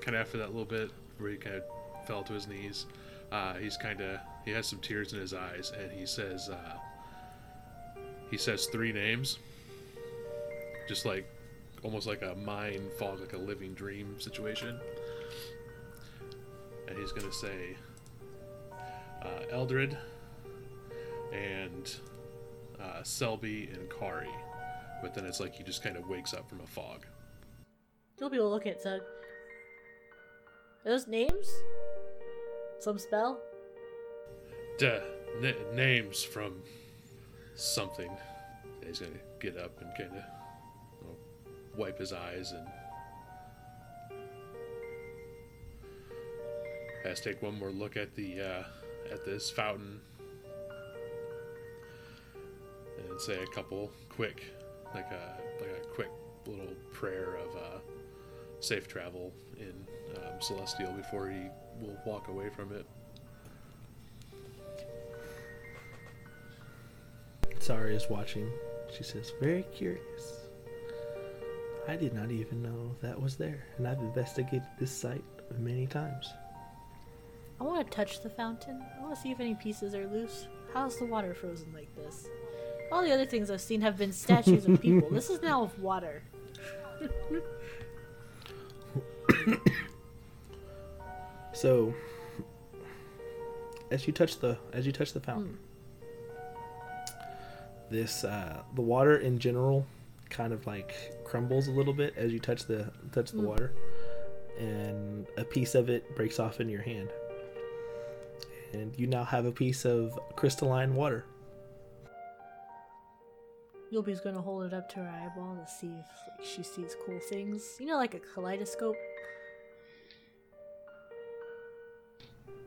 kind 0.00 0.16
of 0.16 0.22
after 0.22 0.38
that 0.38 0.48
little 0.48 0.64
bit 0.64 0.90
where 1.18 1.30
he 1.30 1.36
kind 1.36 1.56
of 1.56 1.62
fell 2.06 2.22
to 2.24 2.32
his 2.32 2.48
knees. 2.48 2.86
Uh, 3.30 3.54
he's 3.54 3.76
kind 3.76 4.00
of 4.00 4.18
he 4.44 4.50
has 4.52 4.66
some 4.66 4.78
tears 4.80 5.12
in 5.12 5.20
his 5.20 5.34
eyes, 5.34 5.72
and 5.78 5.92
he 5.92 6.06
says 6.06 6.48
uh, 6.48 6.76
he 8.30 8.38
says 8.38 8.66
three 8.66 8.92
names, 8.92 9.38
just 10.88 11.04
like 11.04 11.28
almost 11.82 12.06
like 12.06 12.22
a 12.22 12.34
mind 12.34 12.90
fog, 12.98 13.20
like 13.20 13.34
a 13.34 13.38
living 13.38 13.74
dream 13.74 14.18
situation. 14.18 14.80
And 16.88 16.98
he's 16.98 17.12
gonna 17.12 17.32
say 17.32 17.76
uh, 19.22 19.42
Eldred 19.50 19.96
and 21.32 21.94
uh, 22.80 23.02
Selby 23.02 23.68
and 23.74 23.88
Kari, 23.90 24.28
but 25.02 25.14
then 25.14 25.26
it's 25.26 25.40
like 25.40 25.54
he 25.54 25.62
just 25.62 25.82
kind 25.82 25.96
of 25.96 26.08
wakes 26.08 26.32
up 26.32 26.48
from 26.48 26.60
a 26.60 26.66
fog. 26.66 27.04
You'll 28.18 28.30
be 28.30 28.36
able 28.36 28.46
to 28.48 28.54
look 28.54 28.66
at. 28.66 28.84
Are 28.86 29.00
those 30.84 31.06
names? 31.06 31.48
Some 32.78 32.98
spell? 32.98 33.40
Duh, 34.78 35.00
n- 35.42 35.54
names 35.74 36.22
from 36.22 36.62
something. 37.54 38.10
And 38.80 38.84
he's 38.88 39.00
gonna 39.00 39.12
get 39.40 39.56
up 39.58 39.80
and 39.80 39.90
kind 39.96 40.16
of 40.16 41.76
wipe 41.76 41.98
his 41.98 42.12
eyes 42.12 42.52
and 42.52 42.66
has 47.04 47.20
to 47.20 47.32
take 47.32 47.42
one 47.42 47.58
more 47.58 47.70
look 47.70 47.96
at 47.96 48.14
the 48.14 48.40
uh, 48.40 48.64
at 49.12 49.24
this 49.24 49.50
fountain 49.50 50.00
and 52.98 53.20
say 53.20 53.42
a 53.42 53.46
couple 53.46 53.90
quick, 54.08 54.44
like 54.94 55.10
a 55.10 55.38
like 55.60 55.70
a 55.70 55.86
quick 55.88 56.10
little 56.46 56.74
prayer 56.92 57.36
of 57.36 57.56
uh, 57.56 57.78
safe 58.60 58.88
travel 58.88 59.32
in 59.58 59.74
um, 60.16 60.40
Celestial 60.40 60.92
before 60.92 61.28
he 61.28 61.46
will 61.80 61.98
walk 62.06 62.28
away 62.28 62.48
from 62.50 62.72
it. 62.72 62.86
Sari 67.58 67.94
is 67.94 68.08
watching. 68.08 68.50
She 68.96 69.02
says, 69.02 69.32
"Very 69.40 69.64
curious. 69.74 70.48
I 71.86 71.96
did 71.96 72.12
not 72.12 72.30
even 72.30 72.62
know 72.62 72.94
that 73.00 73.20
was 73.20 73.36
there, 73.36 73.64
and 73.76 73.86
I've 73.86 73.98
investigated 74.00 74.66
this 74.78 74.90
site 74.90 75.24
many 75.58 75.86
times." 75.86 76.28
I 77.60 77.64
want 77.64 77.84
to 77.86 77.90
touch 77.96 78.20
the 78.22 78.30
fountain. 78.30 78.80
I 78.98 79.02
want 79.02 79.14
to 79.16 79.20
see 79.20 79.30
if 79.30 79.40
any 79.40 79.54
pieces 79.54 79.94
are 79.94 80.06
loose. 80.06 80.46
How's 80.72 80.96
the 80.98 81.06
water 81.06 81.34
frozen 81.34 81.72
like 81.74 81.94
this? 81.96 82.26
All 82.92 83.02
the 83.02 83.12
other 83.12 83.26
things 83.26 83.50
I've 83.50 83.60
seen 83.60 83.80
have 83.80 83.96
been 83.98 84.12
statues 84.12 84.64
of 84.66 84.80
people. 84.80 85.10
This 85.10 85.28
is 85.30 85.42
now 85.42 85.62
of 85.64 85.78
water. 85.80 86.22
So, 91.52 91.92
as 93.90 94.06
you 94.06 94.12
touch 94.12 94.38
the 94.38 94.56
as 94.72 94.86
you 94.86 94.92
touch 94.92 95.12
the 95.12 95.20
fountain, 95.20 95.58
this 97.90 98.22
uh, 98.22 98.62
the 98.76 98.82
water 98.82 99.16
in 99.16 99.38
general 99.38 99.84
kind 100.30 100.52
of 100.52 100.66
like 100.66 100.94
crumbles 101.24 101.66
a 101.68 101.72
little 101.72 101.94
bit 101.94 102.14
as 102.16 102.32
you 102.32 102.38
touch 102.38 102.66
the 102.66 102.92
touch 103.12 103.32
the 103.32 103.38
Mm. 103.38 103.46
water, 103.46 103.72
and 104.58 105.26
a 105.36 105.44
piece 105.44 105.74
of 105.74 105.88
it 105.88 106.14
breaks 106.14 106.38
off 106.38 106.60
in 106.60 106.68
your 106.68 106.82
hand, 106.82 107.08
and 108.72 108.96
you 108.98 109.06
now 109.06 109.24
have 109.24 109.46
a 109.46 109.52
piece 109.52 109.84
of 109.84 110.18
crystalline 110.36 110.94
water. 110.94 111.24
Yulby's 113.92 114.20
gonna 114.20 114.40
hold 114.40 114.64
it 114.64 114.74
up 114.74 114.88
to 114.90 114.96
her 114.96 115.08
eyeball 115.08 115.56
to 115.56 115.66
see 115.70 115.86
if 115.86 116.06
like, 116.38 116.46
she 116.46 116.62
sees 116.62 116.94
cool 117.06 117.18
things. 117.30 117.76
You 117.80 117.86
know, 117.86 117.96
like 117.96 118.14
a 118.14 118.20
kaleidoscope. 118.20 118.96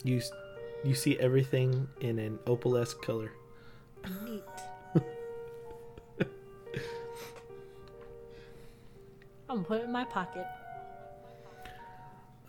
You 0.03 0.21
you 0.83 0.95
see 0.95 1.19
everything 1.19 1.87
in 1.99 2.17
an 2.17 2.39
opalesque 2.47 3.01
color. 3.03 3.31
Neat. 4.25 4.43
I'm 9.47 9.57
gonna 9.57 9.63
put 9.63 9.81
it 9.81 9.83
in 9.83 9.91
my 9.91 10.05
pocket. 10.05 10.47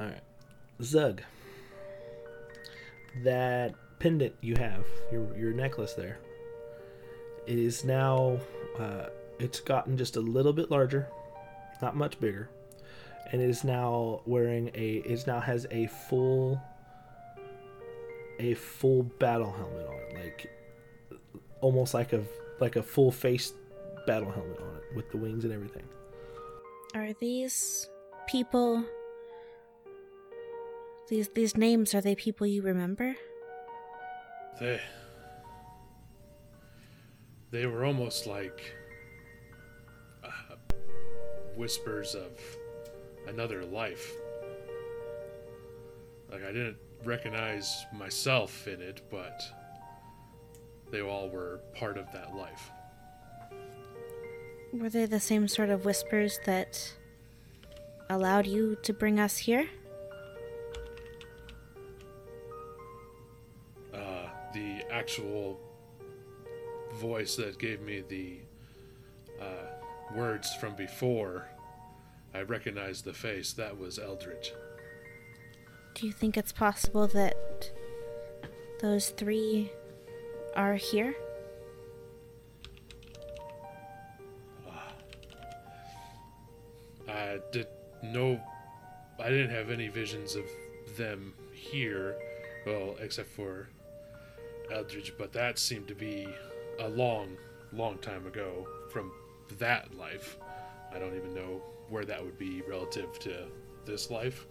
All 0.00 0.06
right, 0.06 0.22
Zug. 0.82 1.20
That 3.22 3.74
pendant 3.98 4.34
you 4.40 4.56
have, 4.56 4.84
your 5.10 5.36
your 5.36 5.52
necklace 5.52 5.94
there, 5.94 6.18
is 7.46 7.84
now. 7.84 8.38
Uh, 8.78 9.06
it's 9.38 9.60
gotten 9.60 9.96
just 9.96 10.16
a 10.16 10.20
little 10.20 10.52
bit 10.52 10.70
larger, 10.70 11.08
not 11.80 11.96
much 11.96 12.18
bigger, 12.20 12.48
and 13.30 13.42
it 13.42 13.50
is 13.50 13.64
now 13.64 14.22
wearing 14.24 14.70
a. 14.74 15.02
It 15.04 15.26
now 15.26 15.40
has 15.40 15.66
a 15.70 15.86
full. 15.86 16.60
A 18.38 18.54
full 18.54 19.04
battle 19.04 19.52
helmet 19.52 19.86
on 19.86 19.94
it, 19.94 20.14
like 20.24 20.50
almost 21.60 21.94
like 21.94 22.12
a 22.12 22.24
like 22.60 22.76
a 22.76 22.82
full 22.82 23.10
face 23.10 23.52
battle 24.06 24.30
helmet 24.30 24.58
on 24.60 24.76
it 24.76 24.96
with 24.96 25.10
the 25.10 25.16
wings 25.16 25.44
and 25.44 25.52
everything. 25.52 25.84
Are 26.94 27.12
these 27.20 27.88
people 28.26 28.84
these 31.12 31.28
these 31.34 31.58
names 31.58 31.94
are 31.94 32.00
they 32.00 32.14
people 32.14 32.46
you 32.46 32.62
remember? 32.62 33.14
They 34.58 34.80
they 37.50 37.66
were 37.66 37.84
almost 37.84 38.26
like 38.26 38.74
uh, 40.24 40.54
whispers 41.54 42.14
of 42.14 42.30
another 43.28 43.62
life. 43.62 44.10
Like 46.30 46.44
I 46.44 46.50
didn't 46.50 46.78
recognize 47.04 47.84
myself 47.92 48.66
in 48.66 48.80
it, 48.80 49.02
but 49.10 49.42
they 50.90 51.02
all 51.02 51.28
were 51.28 51.60
part 51.74 51.98
of 51.98 52.10
that 52.12 52.34
life. 52.34 52.70
Were 54.72 54.88
they 54.88 55.04
the 55.04 55.20
same 55.20 55.46
sort 55.46 55.68
of 55.68 55.84
whispers 55.84 56.40
that 56.46 56.94
allowed 58.08 58.46
you 58.46 58.78
to 58.82 58.94
bring 58.94 59.20
us 59.20 59.36
here? 59.36 59.68
Actual 64.92 65.58
voice 66.94 67.36
that 67.36 67.58
gave 67.58 67.80
me 67.80 68.02
the 68.08 68.38
uh, 69.40 70.14
words 70.14 70.54
from 70.56 70.74
before, 70.76 71.48
I 72.34 72.42
recognized 72.42 73.04
the 73.04 73.12
face. 73.12 73.52
That 73.54 73.78
was 73.78 73.98
Eldridge. 73.98 74.52
Do 75.94 76.06
you 76.06 76.12
think 76.12 76.36
it's 76.36 76.52
possible 76.52 77.06
that 77.08 77.70
those 78.80 79.10
three 79.10 79.70
are 80.54 80.74
here? 80.74 81.14
I 87.08 87.38
did 87.50 87.66
no 88.02 88.40
I 89.18 89.28
didn't 89.28 89.50
have 89.50 89.70
any 89.70 89.88
visions 89.88 90.34
of 90.34 90.44
them 90.96 91.34
here, 91.52 92.16
well, 92.66 92.96
except 93.00 93.28
for 93.28 93.68
Eldridge, 94.72 95.12
but 95.18 95.32
that 95.32 95.58
seemed 95.58 95.88
to 95.88 95.94
be 95.94 96.26
a 96.80 96.88
long, 96.88 97.36
long 97.72 97.98
time 97.98 98.26
ago 98.26 98.66
from 98.90 99.12
that 99.58 99.94
life. 99.96 100.36
I 100.94 100.98
don't 100.98 101.16
even 101.16 101.34
know 101.34 101.62
where 101.88 102.04
that 102.04 102.22
would 102.22 102.38
be 102.38 102.62
relative 102.62 103.18
to 103.20 103.46
this 103.84 104.10
life. 104.10 104.46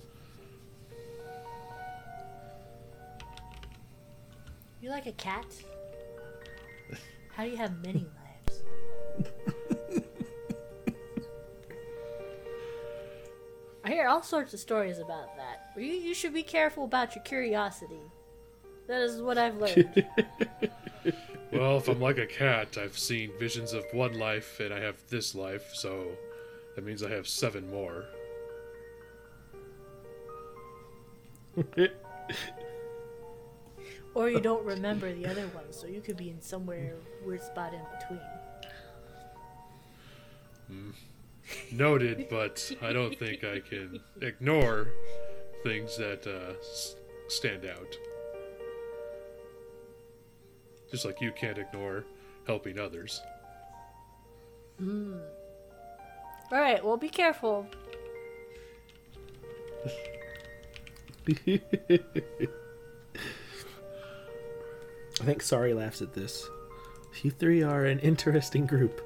You're 4.82 4.92
like 4.92 5.06
a 5.06 5.12
cat. 5.14 5.46
How 7.34 7.44
do 7.44 7.50
you 7.50 7.58
have 7.58 7.84
many 7.84 8.06
lives? 8.48 8.64
I 13.84 13.90
hear 13.90 14.08
all 14.08 14.24
sorts 14.24 14.54
of 14.54 14.60
stories 14.60 15.00
about 15.00 15.36
that. 15.38 15.72
You, 15.76 15.92
you 15.92 16.14
should 16.14 16.34
be 16.34 16.44
careful 16.44 16.84
about 16.84 17.16
your 17.16 17.24
curiosity. 17.24 18.02
That 18.92 19.02
is 19.04 19.22
what 19.22 19.38
I've 19.38 19.56
learned. 19.56 20.06
Well, 21.54 21.78
if 21.78 21.88
I'm 21.90 22.00
like 22.00 22.18
a 22.18 22.26
cat, 22.26 22.78
I've 22.78 22.98
seen 22.98 23.32
visions 23.38 23.74
of 23.74 23.84
one 23.92 24.18
life 24.18 24.62
and 24.62 24.74
I 24.74 24.80
have 24.80 24.96
this 25.10 25.36
life, 25.36 25.72
so 25.74 26.08
that 26.76 26.86
means 26.86 27.04
I 27.04 27.10
have 27.10 27.28
seven 27.28 27.70
more. 27.70 28.06
or 34.16 34.30
you 34.30 34.40
don't 34.40 34.64
remember 34.66 35.14
the 35.14 35.28
other 35.28 35.46
ones, 35.50 35.76
so 35.76 35.88
you 35.88 36.00
could 36.00 36.16
be 36.16 36.30
in 36.30 36.42
somewhere 36.42 36.96
weird 37.26 37.44
spot 37.44 37.74
in 37.74 37.82
between. 38.00 38.22
Noted, 41.74 42.28
but 42.30 42.72
I 42.82 42.94
don't 42.94 43.20
think 43.20 43.44
I 43.44 43.60
can 43.60 44.00
ignore 44.22 44.88
things 45.64 45.98
that 45.98 46.26
uh, 46.26 46.54
stand 47.28 47.66
out. 47.66 47.98
Just 50.92 51.06
like 51.06 51.22
you 51.22 51.32
can't 51.32 51.58
ignore 51.58 52.04
helping 52.46 52.78
others. 52.78 53.22
Alright, 56.52 56.84
well, 56.84 56.98
be 56.98 57.10
careful. 57.10 57.66
I 65.22 65.24
think 65.24 65.42
Sari 65.42 65.74
laughs 65.74 66.02
at 66.02 66.14
this. 66.14 66.50
You 67.22 67.32
three 67.32 67.62
are 67.62 67.86
an 67.86 68.00
interesting 68.00 68.66
group. 68.66 69.02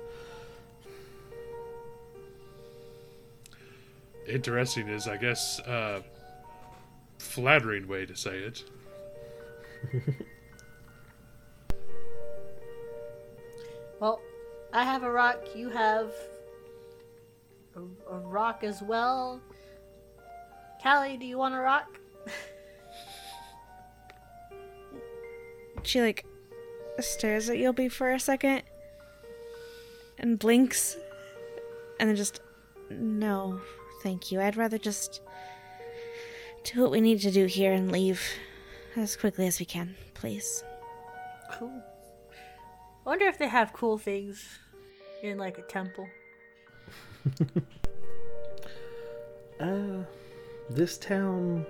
Interesting 4.28 4.88
is, 4.88 5.08
I 5.08 5.18
guess, 5.18 5.60
uh, 5.60 6.02
flattering 7.20 7.88
way 7.88 8.06
to 8.06 8.16
say 8.16 8.38
it. 8.40 8.64
I 14.76 14.84
have 14.84 15.04
a 15.04 15.10
rock, 15.10 15.38
you 15.56 15.70
have 15.70 16.12
a, 17.78 18.14
a 18.14 18.18
rock 18.20 18.66
as 18.66 18.82
well. 18.82 19.40
Callie, 20.84 21.16
do 21.16 21.26
you 21.26 21.38
want 21.38 21.56
a 21.56 21.60
rock? 21.60 21.98
She 25.84 26.02
like 26.02 26.26
stares 27.00 27.50
at 27.50 27.56
Yobi 27.56 27.90
for 27.90 28.12
a 28.12 28.20
second 28.20 28.64
and 30.18 30.38
blinks 30.38 30.98
and 32.02 32.10
then 32.10 32.18
just 32.18 32.42
no, 32.90 33.62
thank 34.04 34.30
you. 34.30 34.42
I'd 34.42 34.58
rather 34.58 34.78
just 34.78 35.22
do 36.66 36.82
what 36.82 36.92
we 36.92 37.00
need 37.00 37.22
to 37.22 37.32
do 37.32 37.46
here 37.46 37.72
and 37.72 37.94
leave 37.94 38.22
as 38.98 39.16
quickly 39.16 39.48
as 39.48 39.58
we 39.58 39.66
can, 39.66 39.96
please. 40.16 40.66
Cool. 41.54 41.82
I 43.06 43.10
wonder 43.10 43.28
if 43.28 43.38
they 43.38 43.48
have 43.48 43.72
cool 43.72 43.98
things 43.98 44.60
in 45.24 45.38
like 45.38 45.58
a 45.58 45.64
temple. 45.64 46.08
Uh, 49.58 50.04
this 50.70 50.98
town. 50.98 51.66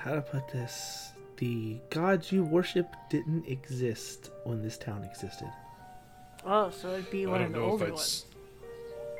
How 0.00 0.14
to 0.14 0.22
put 0.22 0.48
this? 0.48 1.10
The 1.36 1.76
gods 1.90 2.32
you 2.32 2.42
worship 2.42 2.86
didn't 3.10 3.46
exist 3.46 4.30
when 4.44 4.62
this 4.62 4.78
town 4.78 5.04
existed. 5.04 5.50
Oh, 6.46 6.70
so 6.70 6.92
it'd 6.92 7.10
be 7.10 7.26
I 7.26 7.28
one 7.30 7.42
of 7.42 7.52
the 7.52 7.60
older 7.60 7.84
I'd 7.84 7.90
ones. 7.90 8.00
s- 8.00 8.24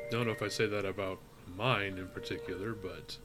don't 0.09 0.25
know 0.25 0.31
if 0.31 0.41
I 0.41 0.47
say 0.47 0.65
that 0.65 0.85
about 0.85 1.19
mine 1.55 1.99
in 1.99 2.07
particular, 2.07 2.73
but 2.73 3.15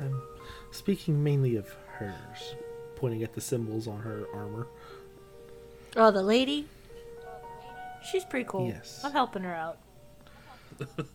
I'm 0.00 0.20
speaking 0.72 1.22
mainly 1.22 1.54
of 1.54 1.68
hers, 1.86 2.56
pointing 2.96 3.22
at 3.22 3.34
the 3.34 3.40
symbols 3.40 3.86
on 3.86 4.00
her 4.00 4.26
armor. 4.34 4.66
Oh, 5.96 6.10
the 6.10 6.22
lady? 6.22 6.66
She's 8.02 8.24
pretty 8.24 8.46
cool. 8.48 8.68
Yes. 8.68 9.00
I'm 9.04 9.12
helping 9.12 9.42
her 9.42 9.54
out. 9.54 9.78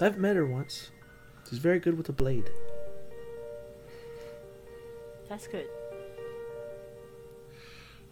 I've 0.00 0.18
met 0.18 0.36
her 0.36 0.46
once. 0.46 0.90
She's 1.48 1.58
very 1.58 1.78
good 1.78 1.96
with 1.96 2.08
a 2.08 2.12
blade. 2.12 2.50
That's 5.28 5.46
good. 5.46 5.66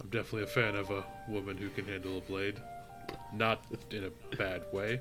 I'm 0.00 0.08
definitely 0.08 0.42
a 0.42 0.46
fan 0.46 0.74
of 0.74 0.90
a 0.90 1.04
woman 1.28 1.56
who 1.56 1.70
can 1.70 1.84
handle 1.86 2.18
a 2.18 2.20
blade. 2.20 2.60
Not 3.32 3.64
in 3.90 4.04
a 4.04 4.36
bad 4.36 4.62
way. 4.72 5.00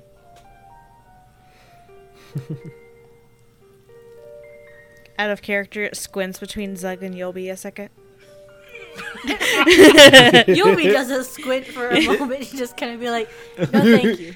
Out 5.18 5.30
of 5.30 5.42
character, 5.42 5.88
squints 5.92 6.38
between 6.38 6.76
Zug 6.76 7.02
and 7.02 7.14
Yobi 7.14 7.50
a 7.50 7.56
second. 7.56 7.90
Yobi 10.46 10.92
doesn't 10.92 11.24
squint 11.24 11.66
for 11.66 11.88
a 11.88 12.00
moment. 12.18 12.42
He 12.42 12.56
just 12.56 12.76
kind 12.76 12.92
of 12.94 13.00
be 13.00 13.10
like, 13.10 13.28
no, 13.58 13.66
thank 13.66 14.20
you. 14.20 14.34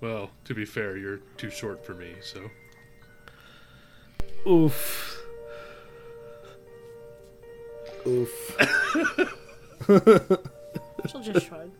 Well, 0.00 0.30
to 0.46 0.54
be 0.54 0.64
fair, 0.64 0.96
you're 0.96 1.20
too 1.36 1.48
short 1.48 1.86
for 1.86 1.94
me, 1.94 2.14
so. 2.20 2.50
Oof. 4.50 5.22
Oof. 8.04 8.56
She'll 11.06 11.20
just 11.22 11.46
shrug. 11.46 11.70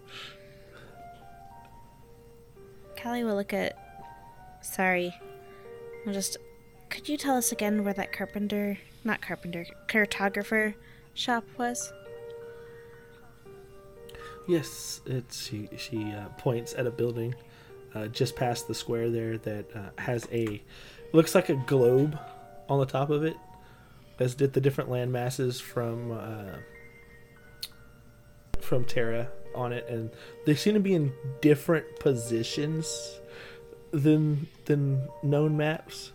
Callie 2.96 3.24
will 3.24 3.34
look 3.34 3.52
at. 3.52 3.76
Sari. 4.60 5.12
I'll 6.06 6.12
just. 6.12 6.36
Could 6.90 7.08
you 7.08 7.16
tell 7.16 7.36
us 7.36 7.52
again 7.52 7.84
where 7.84 7.94
that 7.94 8.12
carpenter. 8.12 8.78
Not 9.04 9.20
carpenter, 9.20 9.66
cartographer 9.88 10.74
shop 11.14 11.44
was? 11.58 11.92
Yes, 14.46 15.00
it's 15.06 15.46
she. 15.46 15.68
She 15.76 16.12
uh, 16.12 16.28
points 16.38 16.74
at 16.74 16.86
a 16.86 16.90
building 16.90 17.34
uh, 17.94 18.06
just 18.08 18.36
past 18.36 18.68
the 18.68 18.74
square 18.74 19.10
there 19.10 19.38
that 19.38 19.64
uh, 19.74 20.00
has 20.00 20.26
a 20.32 20.62
looks 21.12 21.34
like 21.34 21.48
a 21.48 21.54
globe 21.54 22.18
on 22.68 22.80
the 22.80 22.86
top 22.86 23.10
of 23.10 23.24
it, 23.24 23.36
as 24.18 24.34
did 24.34 24.52
the 24.52 24.60
different 24.60 24.90
land 24.90 25.12
masses 25.12 25.60
from 25.60 26.12
uh, 26.12 26.56
from 28.60 28.84
Terra 28.84 29.28
on 29.54 29.72
it, 29.72 29.86
and 29.88 30.10
they 30.46 30.54
seem 30.54 30.74
to 30.74 30.80
be 30.80 30.94
in 30.94 31.12
different 31.40 31.98
positions 32.00 33.20
than 33.92 34.48
than 34.64 35.08
known 35.22 35.56
maps, 35.56 36.12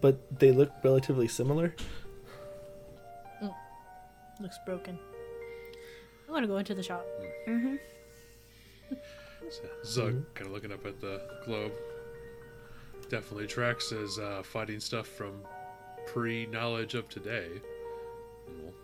but 0.00 0.38
they 0.38 0.52
look 0.52 0.72
relatively 0.82 1.28
similar. 1.28 1.74
Looks 4.40 4.58
broken. 4.66 4.98
I 6.28 6.32
want 6.32 6.42
to 6.42 6.46
go 6.46 6.58
into 6.58 6.74
the 6.74 6.82
shop. 6.82 7.06
Mm-hmm. 7.48 7.76
so 9.48 9.62
Zug 9.84 10.34
kind 10.34 10.46
of 10.46 10.52
looking 10.52 10.72
up 10.72 10.84
at 10.84 11.00
the 11.00 11.22
globe. 11.44 11.72
Definitely 13.08 13.46
tracks 13.46 13.92
as 13.92 14.18
uh, 14.18 14.42
fighting 14.44 14.80
stuff 14.80 15.06
from 15.06 15.40
pre 16.06 16.46
knowledge 16.46 16.94
of 16.94 17.08
today. 17.08 17.46
And 18.46 18.62
we'll 18.62 18.74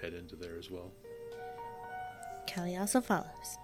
head 0.00 0.14
into 0.14 0.36
there 0.36 0.56
as 0.58 0.70
well. 0.70 0.92
Kelly 2.46 2.76
also 2.76 3.00
follows. 3.00 3.58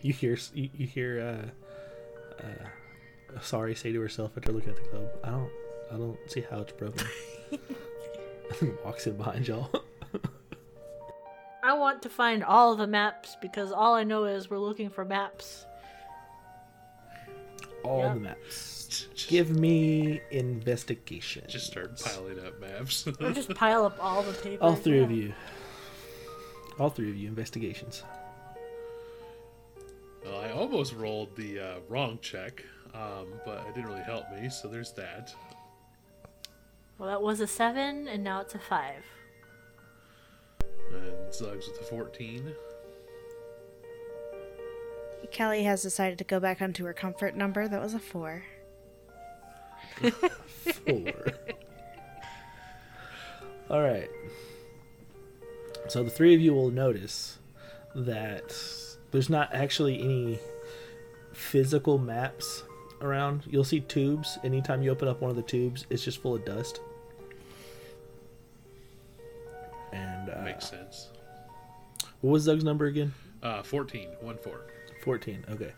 You 0.00 0.14
hear 0.14 0.38
you, 0.54 0.70
you 0.74 0.86
hear 0.86 1.20
uh, 1.20 2.42
uh, 2.42 2.68
Sari 3.40 3.74
say 3.74 3.92
to 3.92 4.00
herself 4.00 4.32
after 4.36 4.52
looking 4.52 4.70
at 4.70 4.76
the 4.76 4.88
globe. 4.90 5.10
I 5.24 5.30
don't 5.30 5.50
I 5.92 5.96
don't 5.96 6.18
see 6.30 6.44
how 6.48 6.60
it's 6.60 6.72
broken. 6.72 7.06
Walks 8.84 9.06
in 9.06 9.16
behind 9.16 9.46
y'all. 9.48 9.70
I 11.62 11.74
want 11.74 12.02
to 12.02 12.08
find 12.08 12.42
all 12.42 12.74
the 12.74 12.86
maps 12.86 13.36
because 13.42 13.70
all 13.70 13.94
I 13.94 14.02
know 14.04 14.24
is 14.24 14.48
we're 14.50 14.58
looking 14.58 14.88
for 14.90 15.04
maps. 15.04 15.66
All 17.84 17.98
Yeah. 18.00 18.14
the 18.14 18.20
maps. 18.20 19.06
Give 19.28 19.50
me 19.50 20.20
investigation. 20.30 21.44
Just 21.48 21.66
start 21.66 22.00
piling 22.00 22.44
up 22.44 22.58
maps. 22.60 23.06
Or 23.20 23.30
just 23.32 23.50
pile 23.54 23.84
up 23.84 23.96
all 24.02 24.22
the 24.22 24.32
papers. 24.32 24.58
all 24.60 24.74
three 24.74 24.98
of 25.00 25.10
you. 25.10 25.32
All 26.78 26.90
three 26.90 27.10
of 27.10 27.16
you 27.16 27.28
investigations. 27.28 28.02
Well, 30.24 30.40
I 30.40 30.50
almost 30.50 30.94
rolled 30.94 31.36
the 31.36 31.60
uh, 31.60 31.74
wrong 31.88 32.18
check, 32.20 32.64
um, 32.94 33.28
but 33.44 33.64
it 33.68 33.74
didn't 33.74 33.88
really 33.88 34.02
help 34.02 34.24
me, 34.32 34.48
so 34.48 34.68
there's 34.68 34.92
that. 34.92 35.34
Well, 36.98 37.08
that 37.08 37.22
was 37.22 37.40
a 37.40 37.46
seven, 37.46 38.08
and 38.08 38.22
now 38.22 38.40
it's 38.40 38.54
a 38.54 38.58
five. 38.58 39.04
And 40.92 41.32
Zugs 41.32 41.68
with 41.68 41.80
a 41.80 41.84
14. 41.84 42.52
Kelly 45.30 45.62
has 45.62 45.82
decided 45.82 46.18
to 46.18 46.24
go 46.24 46.40
back 46.40 46.60
onto 46.60 46.84
her 46.84 46.92
comfort 46.92 47.36
number. 47.36 47.68
That 47.68 47.80
was 47.80 47.94
a 47.94 47.98
four. 47.98 48.42
Four. 50.86 51.12
All 53.70 53.82
right. 53.82 54.08
So 55.88 56.02
the 56.02 56.10
three 56.10 56.34
of 56.34 56.40
you 56.40 56.52
will 56.52 56.70
notice 56.70 57.38
that 57.94 58.54
there's 59.10 59.30
not 59.30 59.54
actually 59.54 60.00
any 60.00 60.38
physical 61.32 61.98
maps 61.98 62.64
around. 63.00 63.42
You'll 63.46 63.64
see 63.64 63.80
tubes. 63.80 64.38
Anytime 64.44 64.82
you 64.82 64.90
open 64.90 65.08
up 65.08 65.20
one 65.20 65.30
of 65.30 65.36
the 65.36 65.42
tubes, 65.42 65.86
it's 65.90 66.04
just 66.04 66.20
full 66.22 66.34
of 66.34 66.44
dust. 66.44 66.80
And 69.92 70.30
uh, 70.30 70.42
Makes 70.44 70.68
sense. 70.70 71.08
what 72.20 72.30
was 72.30 72.46
Doug's 72.46 72.64
number 72.64 72.86
again? 72.86 73.12
Uh, 73.42 73.62
14. 73.62 74.08
1 74.20 74.38
4. 74.38 74.60
14. 75.02 75.44
Okay. 75.50 75.72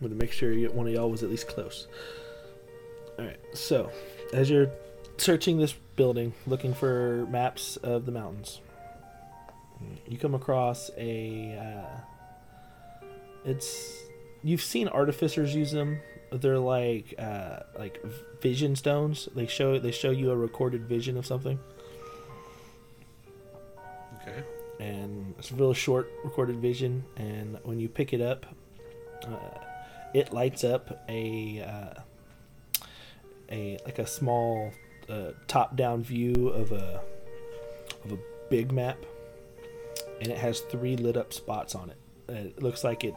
I'm 0.00 0.08
to 0.08 0.14
make 0.14 0.32
sure 0.32 0.52
you, 0.52 0.70
one 0.70 0.86
of 0.86 0.92
y'all 0.92 1.10
was 1.10 1.22
at 1.22 1.30
least 1.30 1.48
close. 1.48 1.86
Alright, 3.18 3.40
so 3.54 3.90
as 4.34 4.50
you're 4.50 4.70
searching 5.16 5.56
this 5.58 5.72
building, 5.96 6.34
looking 6.46 6.74
for 6.74 7.26
maps 7.30 7.76
of 7.78 8.04
the 8.04 8.12
mountains, 8.12 8.60
you 10.06 10.18
come 10.18 10.34
across 10.34 10.90
a. 10.98 11.56
Uh, 11.58 13.06
it's. 13.44 13.92
You've 14.42 14.62
seen 14.62 14.88
artificers 14.88 15.54
use 15.54 15.72
them. 15.72 15.98
They're 16.32 16.58
like 16.58 17.14
uh, 17.18 17.60
like 17.78 18.02
vision 18.40 18.74
stones. 18.76 19.28
They 19.34 19.46
show 19.46 19.78
they 19.78 19.92
show 19.92 20.10
you 20.10 20.30
a 20.30 20.36
recorded 20.36 20.86
vision 20.88 21.16
of 21.16 21.24
something, 21.24 21.58
Okay. 24.20 24.42
and 24.80 25.34
it's 25.38 25.50
a 25.50 25.54
real 25.54 25.72
short 25.72 26.10
recorded 26.24 26.56
vision. 26.56 27.04
And 27.16 27.58
when 27.62 27.78
you 27.78 27.88
pick 27.88 28.12
it 28.12 28.20
up, 28.20 28.44
uh, 29.24 29.58
it 30.14 30.32
lights 30.32 30.64
up 30.64 31.04
a 31.08 31.62
uh, 31.62 32.00
a 33.50 33.78
like 33.84 33.98
a 33.98 34.06
small 34.06 34.72
uh, 35.08 35.30
top-down 35.46 36.02
view 36.02 36.48
of 36.48 36.72
a 36.72 37.00
of 38.04 38.12
a 38.12 38.18
big 38.50 38.72
map, 38.72 38.98
and 40.20 40.28
it 40.30 40.38
has 40.38 40.60
three 40.60 40.96
lit 40.96 41.16
up 41.16 41.32
spots 41.32 41.74
on 41.76 41.90
it. 41.90 41.96
It 42.28 42.62
looks 42.62 42.82
like 42.82 43.04
it 43.04 43.14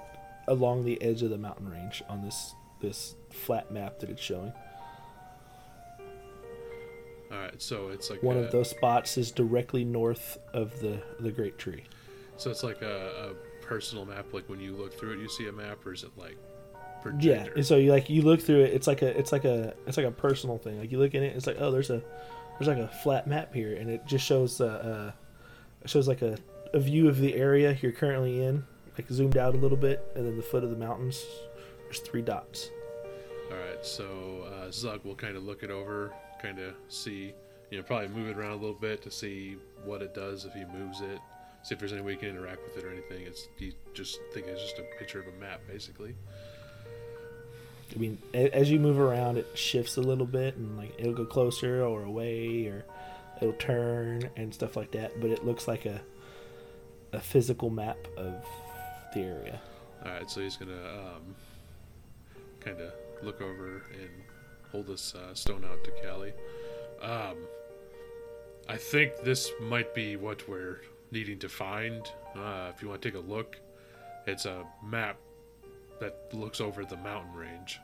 along 0.48 0.86
the 0.86 1.02
edge 1.02 1.24
of 1.24 1.32
the 1.32 1.38
mountain 1.38 1.68
range 1.70 2.04
on 2.08 2.24
this 2.24 2.54
this 2.82 3.16
flat 3.30 3.72
map 3.72 4.00
that 4.00 4.10
it's 4.10 4.22
showing. 4.22 4.54
Alright, 7.32 7.62
so 7.62 7.90
it's 7.90 8.10
like 8.10 8.24
One 8.24 8.38
a, 8.38 8.42
of 8.42 8.52
those 8.52 8.70
spots 8.70 9.18
is 9.18 9.32
directly 9.32 9.84
north 9.86 10.38
of 10.54 10.80
the 10.80 11.02
the 11.20 11.32
great 11.32 11.58
tree. 11.60 11.84
So 12.38 12.50
it's 12.50 12.64
like 12.64 12.82
a, 12.82 13.32
a 13.32 13.64
personal 13.64 14.06
map. 14.06 14.34
Like 14.34 14.50
when 14.50 14.60
you 14.60 14.76
look 14.76 14.94
through 14.98 15.14
it, 15.14 15.20
you 15.20 15.30
see 15.30 15.48
a 15.48 15.52
map, 15.52 15.86
or 15.86 15.94
is 15.94 16.04
it 16.04 16.12
like 16.18 16.38
Yeah, 17.20 17.48
projector? 17.48 17.54
and 17.56 17.66
so 17.66 17.78
you 17.78 17.92
like 17.92 18.10
you 18.10 18.24
look 18.24 18.42
through 18.42 18.62
it. 18.64 18.74
It's 18.74 18.88
like 18.88 19.04
a 19.04 19.18
it's 19.18 19.32
like 19.32 19.46
a 19.46 19.76
it's 19.86 19.98
like 19.98 20.08
a 20.08 20.12
personal 20.12 20.58
thing. 20.58 20.80
Like 20.80 20.92
you 20.92 20.98
look 20.98 21.14
in 21.14 21.22
it, 21.22 21.36
it's 21.36 21.46
like 21.46 21.58
oh, 21.60 21.70
there's 21.70 21.92
a 21.92 22.02
there's 22.58 22.68
like 22.68 22.78
a 22.80 22.88
flat 22.88 23.28
map 23.28 23.54
here, 23.54 23.76
and 23.76 23.90
it 23.92 24.06
just 24.08 24.26
shows 24.26 24.60
uh, 24.60 24.66
uh 24.66 25.88
shows 25.88 26.08
like 26.08 26.24
a 26.24 26.38
a 26.74 26.80
view 26.80 27.08
of 27.08 27.20
the 27.20 27.36
area 27.36 27.78
you're 27.82 27.92
currently 27.92 28.44
in, 28.44 28.66
like 28.98 29.08
zoomed 29.10 29.38
out 29.38 29.54
a 29.54 29.58
little 29.58 29.78
bit, 29.78 30.04
and 30.16 30.26
then 30.26 30.36
the 30.36 30.44
foot 30.44 30.64
of 30.64 30.72
the 30.72 30.76
mountains. 30.78 31.24
There's 31.90 32.02
three 32.02 32.22
dots. 32.22 32.70
All 33.52 33.58
right, 33.58 33.84
so 33.84 34.48
uh, 34.54 34.70
Zug 34.72 35.04
will 35.04 35.16
kind 35.16 35.36
of 35.36 35.44
look 35.44 35.64
it 35.64 35.72
over, 35.72 36.14
kind 36.40 36.60
of 36.60 36.76
see, 36.88 37.34
you 37.72 37.78
know, 37.78 37.84
probably 37.84 38.10
move 38.10 38.30
it 38.30 38.38
around 38.38 38.52
a 38.52 38.58
little 38.58 38.76
bit 38.76 39.02
to 39.02 39.10
see 39.10 39.58
what 39.84 40.04
it 40.04 40.14
does 40.14 40.46
if 40.46 40.54
he 40.54 40.66
moves 40.66 41.02
it, 41.02 41.20
see 41.64 41.74
if 41.74 41.80
there's 41.80 41.92
any 41.92 42.04
way 42.04 42.12
you 42.12 42.20
can 42.20 42.30
interact 42.30 42.60
with 42.64 42.78
it 42.78 42.88
or 42.88 42.92
anything. 42.92 43.26
It's 43.26 43.48
you 43.58 43.74
just 43.96 44.20
think 44.36 44.46
it's 44.46 44.62
just 44.62 44.78
a 44.78 44.84
picture 45.00 45.20
of 45.20 45.26
a 45.28 45.40
map, 45.40 45.62
basically. 45.68 46.14
I 47.96 47.98
mean, 47.98 48.20
as 48.36 48.70
you 48.70 48.80
move 48.80 49.00
around, 49.00 49.38
it 49.38 49.48
shifts 49.56 49.98
a 49.98 50.02
little 50.02 50.28
bit, 50.28 50.56
and 50.58 50.78
like 50.78 50.94
it'll 51.00 51.14
go 51.14 51.26
closer 51.26 51.84
or 51.84 52.04
away, 52.04 52.68
or 52.68 52.86
it'll 53.42 53.54
turn 53.54 54.30
and 54.36 54.54
stuff 54.54 54.76
like 54.76 54.92
that. 54.92 55.20
But 55.20 55.32
it 55.32 55.44
looks 55.44 55.68
like 55.68 55.88
a 55.88 56.00
a 57.14 57.20
physical 57.20 57.72
map 57.72 57.98
of 58.16 58.46
the 59.16 59.22
area. 59.22 59.60
All 60.06 60.12
right, 60.12 60.30
so 60.30 60.42
he's 60.42 60.56
gonna 60.56 60.72
um, 60.72 61.36
kind 62.60 62.80
of 62.82 62.92
look 63.22 63.42
over 63.42 63.84
and 63.94 64.10
hold 64.72 64.88
this 64.88 65.16
uh, 65.16 65.34
stone 65.34 65.66
out 65.66 65.84
to 65.84 65.92
Callie. 65.92 66.34
Um, 67.02 67.38
I 68.68 68.78
think 68.78 69.14
this 69.24 69.52
might 69.60 69.94
be 69.94 70.16
what 70.16 70.48
we're 70.48 70.82
needing 71.12 71.40
to 71.40 71.50
find. 71.50 72.06
Uh, 72.36 72.72
if 72.74 72.82
you 72.82 72.90
want 72.90 73.02
to 73.02 73.12
take 73.12 73.18
a 73.18 73.22
look, 73.22 73.58
it's 74.28 74.46
a 74.46 74.64
map 74.84 75.18
that 76.00 76.16
looks 76.34 76.62
over 76.62 76.86
the 76.86 76.98
mountain 76.98 77.34
range. 77.34 77.80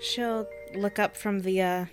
She'll 0.00 0.46
look 0.74 0.98
up 0.98 1.16
from 1.16 1.40
the 1.40 1.62
uh 1.62 1.86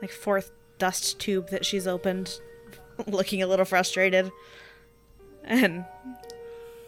like 0.00 0.10
fourth 0.10 0.52
dust 0.78 1.18
tube 1.18 1.50
that 1.50 1.66
she's 1.66 1.86
opened, 1.86 2.40
looking 3.06 3.42
a 3.42 3.46
little 3.46 3.64
frustrated, 3.64 4.30
and 5.42 5.84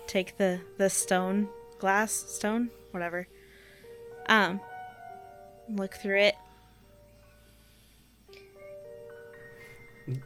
take 0.07 0.37
the 0.37 0.61
the 0.79 0.89
stone 0.89 1.49
glass 1.79 2.13
stone 2.13 2.71
whatever. 2.91 3.27
Um, 4.29 4.61
look 5.69 5.95
through 5.95 6.19
it. 6.21 6.35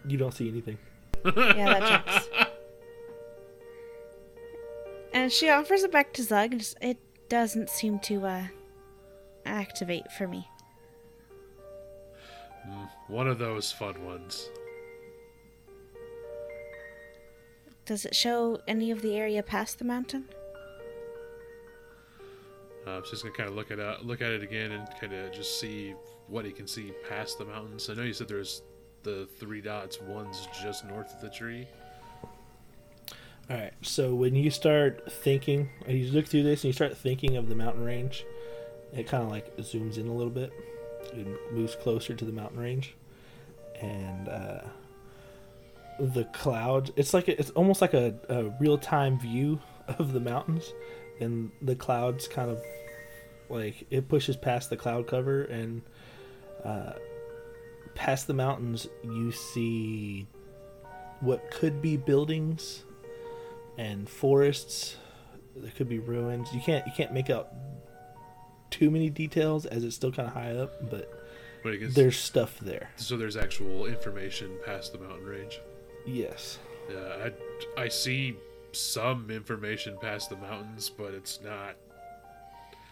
You 0.06 0.16
don't 0.16 0.32
see 0.32 0.48
anything. 0.48 0.78
Yeah, 1.24 1.78
that 1.78 1.88
checks. 2.06 2.28
and 5.12 5.30
she 5.32 5.48
offers 5.50 5.82
it 5.82 5.90
back 5.92 6.12
to 6.14 6.22
Zug. 6.22 6.52
and 6.52 6.60
just- 6.60 6.78
It 6.80 6.98
doesn't 7.28 7.68
seem 7.70 7.98
to 8.00 8.26
uh 8.26 8.44
activate 9.44 10.10
for 10.12 10.28
me. 10.28 10.48
One 13.08 13.26
of 13.26 13.38
those 13.38 13.72
fun 13.72 14.04
ones. 14.04 14.48
Does 17.84 18.04
it 18.04 18.14
show 18.14 18.60
any 18.68 18.92
of 18.92 19.02
the 19.02 19.16
area 19.16 19.42
past 19.42 19.78
the 19.80 19.84
mountain? 19.84 20.28
Uh, 22.86 23.00
so 23.02 23.10
he's 23.10 23.22
gonna 23.22 23.34
kind 23.34 23.48
of 23.48 23.54
look 23.54 23.70
at 23.70 23.78
it, 23.78 24.04
look 24.04 24.22
at 24.22 24.30
it 24.30 24.42
again, 24.42 24.72
and 24.72 24.88
kind 25.00 25.12
of 25.12 25.32
just 25.32 25.60
see 25.60 25.94
what 26.26 26.44
he 26.44 26.50
can 26.50 26.66
see 26.66 26.92
past 27.08 27.38
the 27.38 27.44
mountains. 27.44 27.88
I 27.88 27.94
know 27.94 28.02
you 28.02 28.12
said 28.12 28.28
there's 28.28 28.62
the 29.02 29.28
three 29.38 29.60
dots. 29.60 30.00
One's 30.00 30.48
just 30.62 30.84
north 30.86 31.12
of 31.14 31.20
the 31.20 31.30
tree. 31.30 31.66
All 33.50 33.56
right. 33.56 33.72
So 33.82 34.14
when 34.14 34.34
you 34.34 34.50
start 34.50 35.12
thinking, 35.12 35.68
and 35.86 35.98
you 35.98 36.10
look 36.10 36.26
through 36.26 36.44
this 36.44 36.60
and 36.60 36.68
you 36.68 36.72
start 36.72 36.96
thinking 36.96 37.36
of 37.36 37.48
the 37.48 37.54
mountain 37.54 37.84
range, 37.84 38.24
it 38.92 39.06
kind 39.06 39.22
of 39.22 39.28
like 39.28 39.56
zooms 39.58 39.98
in 39.98 40.06
a 40.06 40.12
little 40.12 40.30
bit. 40.30 40.52
It 41.12 41.26
moves 41.52 41.74
closer 41.74 42.14
to 42.14 42.24
the 42.24 42.32
mountain 42.32 42.58
range, 42.58 42.94
and 43.80 44.28
uh, 44.28 44.60
the 45.98 46.24
clouds. 46.26 46.92
It's 46.96 47.12
like 47.12 47.28
a, 47.28 47.38
it's 47.38 47.50
almost 47.50 47.80
like 47.80 47.94
a, 47.94 48.14
a 48.28 48.44
real 48.60 48.78
time 48.78 49.18
view 49.18 49.60
of 49.98 50.12
the 50.12 50.20
mountains, 50.20 50.72
and 51.22 51.50
the 51.62 51.74
clouds 51.74 52.28
kind 52.28 52.50
of 52.50 52.62
like 53.48 53.86
it 53.90 54.08
pushes 54.08 54.36
past 54.36 54.70
the 54.70 54.76
cloud 54.76 55.06
cover 55.06 55.44
and 55.44 55.82
uh, 56.64 56.92
past 57.94 58.26
the 58.26 58.34
mountains. 58.34 58.88
You 59.02 59.32
see 59.32 60.26
what 61.20 61.50
could 61.50 61.80
be 61.80 61.96
buildings 61.96 62.84
and 63.78 64.08
forests. 64.08 64.96
There 65.56 65.72
could 65.72 65.88
be 65.88 65.98
ruins. 65.98 66.52
You 66.52 66.60
can't 66.60 66.86
you 66.86 66.92
can't 66.96 67.12
make 67.12 67.30
out 67.30 67.48
too 68.70 68.90
many 68.90 69.10
details 69.10 69.66
as 69.66 69.84
it's 69.84 69.94
still 69.94 70.12
kind 70.12 70.28
of 70.28 70.34
high 70.34 70.56
up, 70.56 70.90
but 70.90 71.10
guess, 71.62 71.94
there's 71.94 72.18
stuff 72.18 72.58
there. 72.60 72.90
so 72.96 73.16
there's 73.16 73.36
actual 73.36 73.86
information 73.86 74.50
past 74.64 74.92
the 74.92 74.98
mountain 74.98 75.26
range. 75.26 75.60
Yes. 76.06 76.58
Yeah, 76.90 77.28
I, 77.76 77.82
I 77.82 77.88
see 77.88 78.36
some 78.72 79.30
information 79.30 79.96
past 80.00 80.30
the 80.30 80.36
mountains, 80.36 80.90
but 80.90 81.14
it's 81.14 81.40
not. 81.42 81.76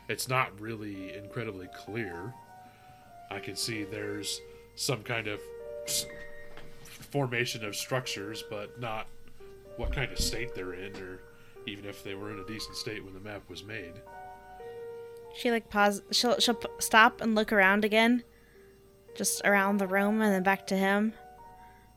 It's 0.09 0.29
not 0.29 0.59
really 0.61 1.15
incredibly 1.15 1.69
clear. 1.69 2.35
I 3.31 3.39
can 3.39 3.55
see 3.55 3.85
there's 3.85 4.41
some 4.75 5.03
kind 5.03 5.29
of 5.29 5.41
formation 6.85 7.65
of 7.65 7.77
structures, 7.77 8.43
but 8.51 8.81
not 8.81 9.07
what 9.77 9.93
kind 9.93 10.11
of 10.11 10.19
state 10.19 10.55
they're 10.55 10.75
in, 10.75 10.97
or 10.97 11.21
even 11.67 11.85
if 11.85 12.03
they 12.03 12.15
were 12.15 12.33
in 12.33 12.41
a 12.41 12.47
decent 12.47 12.77
state 12.77 13.05
when 13.05 13.15
the 13.15 13.21
map 13.21 13.43
was 13.49 13.63
made. 13.63 13.93
She 15.35 15.51
like 15.51 15.71
pause. 15.71 16.03
She'll 16.11 16.39
she'll 16.41 16.55
p- 16.55 16.69
stop 16.81 17.21
and 17.21 17.35
look 17.35 17.53
around 17.53 17.85
again, 17.85 18.25
just 19.15 19.43
around 19.45 19.79
the 19.79 19.87
room 19.87 20.21
and 20.21 20.33
then 20.33 20.43
back 20.43 20.67
to 20.69 20.77
him. 20.77 21.15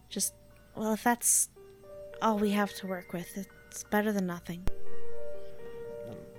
Just 0.10 0.34
well, 0.76 0.94
if 0.94 1.04
that's 1.04 1.50
all 2.22 2.38
we 2.38 2.52
have 2.52 2.74
to 2.76 2.88
work 2.88 3.12
with. 3.12 3.48
It's 3.74 3.84
better 3.84 4.12
than 4.12 4.28
nothing. 4.28 4.68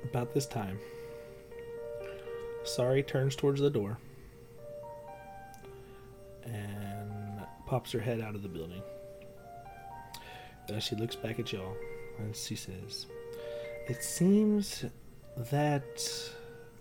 About 0.04 0.32
this 0.32 0.46
time, 0.46 0.78
Sari 2.62 3.02
turns 3.02 3.34
towards 3.34 3.60
the 3.60 3.70
door 3.70 3.98
and 6.44 7.44
pops 7.66 7.90
her 7.90 7.98
head 7.98 8.20
out 8.20 8.36
of 8.36 8.44
the 8.44 8.48
building. 8.48 8.82
As 10.68 10.84
she 10.84 10.94
looks 10.94 11.16
back 11.16 11.40
at 11.40 11.52
y'all, 11.52 11.76
and 12.20 12.36
she 12.36 12.54
says, 12.54 13.06
It 13.88 14.04
seems 14.04 14.84
that 15.36 16.30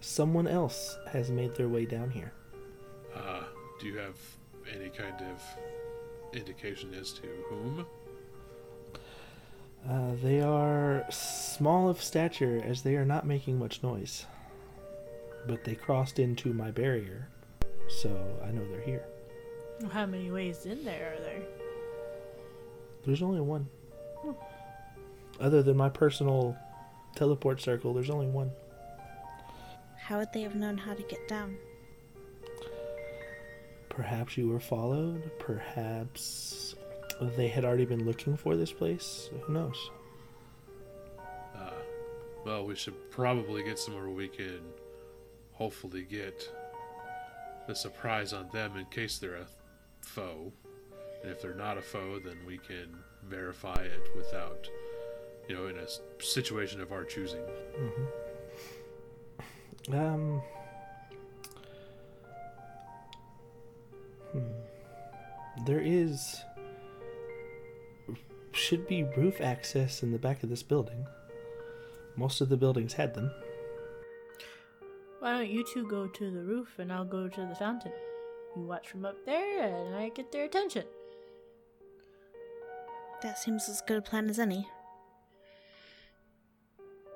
someone 0.02 0.46
else 0.48 1.00
has 1.12 1.32
made 1.32 1.56
their 1.56 1.68
way 1.68 1.88
down 1.88 2.12
here. 2.12 2.32
Uh, 3.16 3.46
do 3.80 3.88
you 3.88 3.98
have 3.98 4.20
any 4.72 4.90
kind 4.90 5.20
of 5.20 5.42
indication 6.32 6.94
as 6.94 7.12
to 7.14 7.24
whom? 7.50 7.88
Uh, 9.90 10.12
they 10.22 10.42
are 10.42 11.06
small 11.10 11.90
of 11.90 12.02
stature 12.02 12.62
as 12.66 12.82
they 12.82 12.96
are 12.96 13.06
not 13.06 13.26
making 13.26 13.60
much 13.60 13.84
noise. 13.84 14.26
But 15.46 15.66
they 15.66 15.76
crossed 15.76 16.20
into 16.20 16.54
my 16.54 16.72
barrier, 16.72 17.28
so 18.02 18.10
I 18.46 18.52
know 18.52 18.66
they're 18.72 18.82
here. 18.82 19.04
How 19.92 20.06
many 20.06 20.32
ways 20.32 20.66
in 20.66 20.86
there 20.86 21.14
are 21.14 21.22
there? 21.22 21.42
There's 23.06 23.22
only 23.22 23.42
one. 23.42 23.68
Other 25.42 25.62
than 25.62 25.76
my 25.76 25.90
personal 25.90 26.56
teleport 27.16 27.62
circle, 27.62 27.94
there's 27.94 28.10
only 28.10 28.28
one. 28.28 28.52
How 29.98 30.20
would 30.20 30.32
they 30.34 30.42
have 30.42 30.56
known 30.56 30.78
how 30.78 30.94
to 30.94 31.04
get 31.04 31.28
down? 31.28 31.58
Perhaps 33.90 34.38
you 34.38 34.48
were 34.48 34.60
followed. 34.60 35.30
Perhaps 35.40 36.73
they 37.22 37.48
had 37.48 37.66
already 37.66 37.86
been 37.86 38.06
looking 38.06 38.36
for 38.36 38.56
this 38.56 38.72
place. 38.72 39.30
Who 39.44 39.54
knows? 39.54 39.92
Uh, 41.56 41.70
well, 42.46 42.66
we 42.66 42.76
should 42.76 43.12
probably 43.12 43.64
get 43.64 43.80
somewhere 43.80 44.04
where 44.04 44.14
we 44.14 44.28
can 44.28 44.62
hopefully 45.52 46.04
get 46.04 46.50
the 47.68 47.76
surprise 47.76 48.34
on 48.34 48.50
them 48.52 48.76
in 48.78 48.86
case 48.86 49.18
they're 49.18 49.36
a 49.36 49.48
foe. 50.02 50.52
And 51.22 51.32
if 51.32 51.42
they're 51.42 51.54
not 51.54 51.78
a 51.78 51.82
foe, 51.82 52.20
then 52.20 52.38
we 52.46 52.58
can 52.58 52.98
verify 53.24 53.82
it 53.82 54.10
without, 54.16 54.70
you 55.48 55.56
know, 55.56 55.68
in 55.68 55.78
a 55.78 55.88
situation 56.22 56.82
of 56.82 56.92
our 56.92 57.06
choosing. 57.06 57.44
Um. 59.92 60.42
Hmm. 64.32 64.40
There 65.66 65.82
is. 65.82 66.44
Should 68.54 68.88
be 68.88 69.04
roof 69.04 69.42
access 69.42 70.04
in 70.04 70.12
the 70.12 70.20
back 70.20 70.44
of 70.44 70.50
this 70.50 70.64
building. 70.64 71.06
Most 72.16 72.40
of 72.40 72.50
the 72.50 72.58
buildings 72.58 72.94
had 72.94 73.14
them. 73.14 73.32
Why 75.20 75.38
don't 75.38 75.50
you 75.50 75.66
two 75.74 75.88
go 75.88 76.08
to 76.08 76.32
the 76.32 76.44
roof 76.44 76.80
and 76.80 76.92
I'll 76.92 77.06
go 77.06 77.28
to 77.28 77.46
the 77.46 77.56
fountain? 77.56 77.92
You 78.56 78.64
watch 78.64 78.88
from 78.88 79.06
up 79.06 79.16
there 79.26 79.64
and 79.64 79.96
I 79.96 80.10
get 80.10 80.32
their 80.32 80.46
attention. 80.46 80.84
That 83.22 83.40
seems 83.40 83.68
as 83.68 83.82
good 83.82 83.98
a 83.98 84.02
plan 84.02 84.30
as 84.30 84.38
any. 84.38 84.68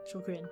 She'll 0.10 0.22
grin. 0.22 0.48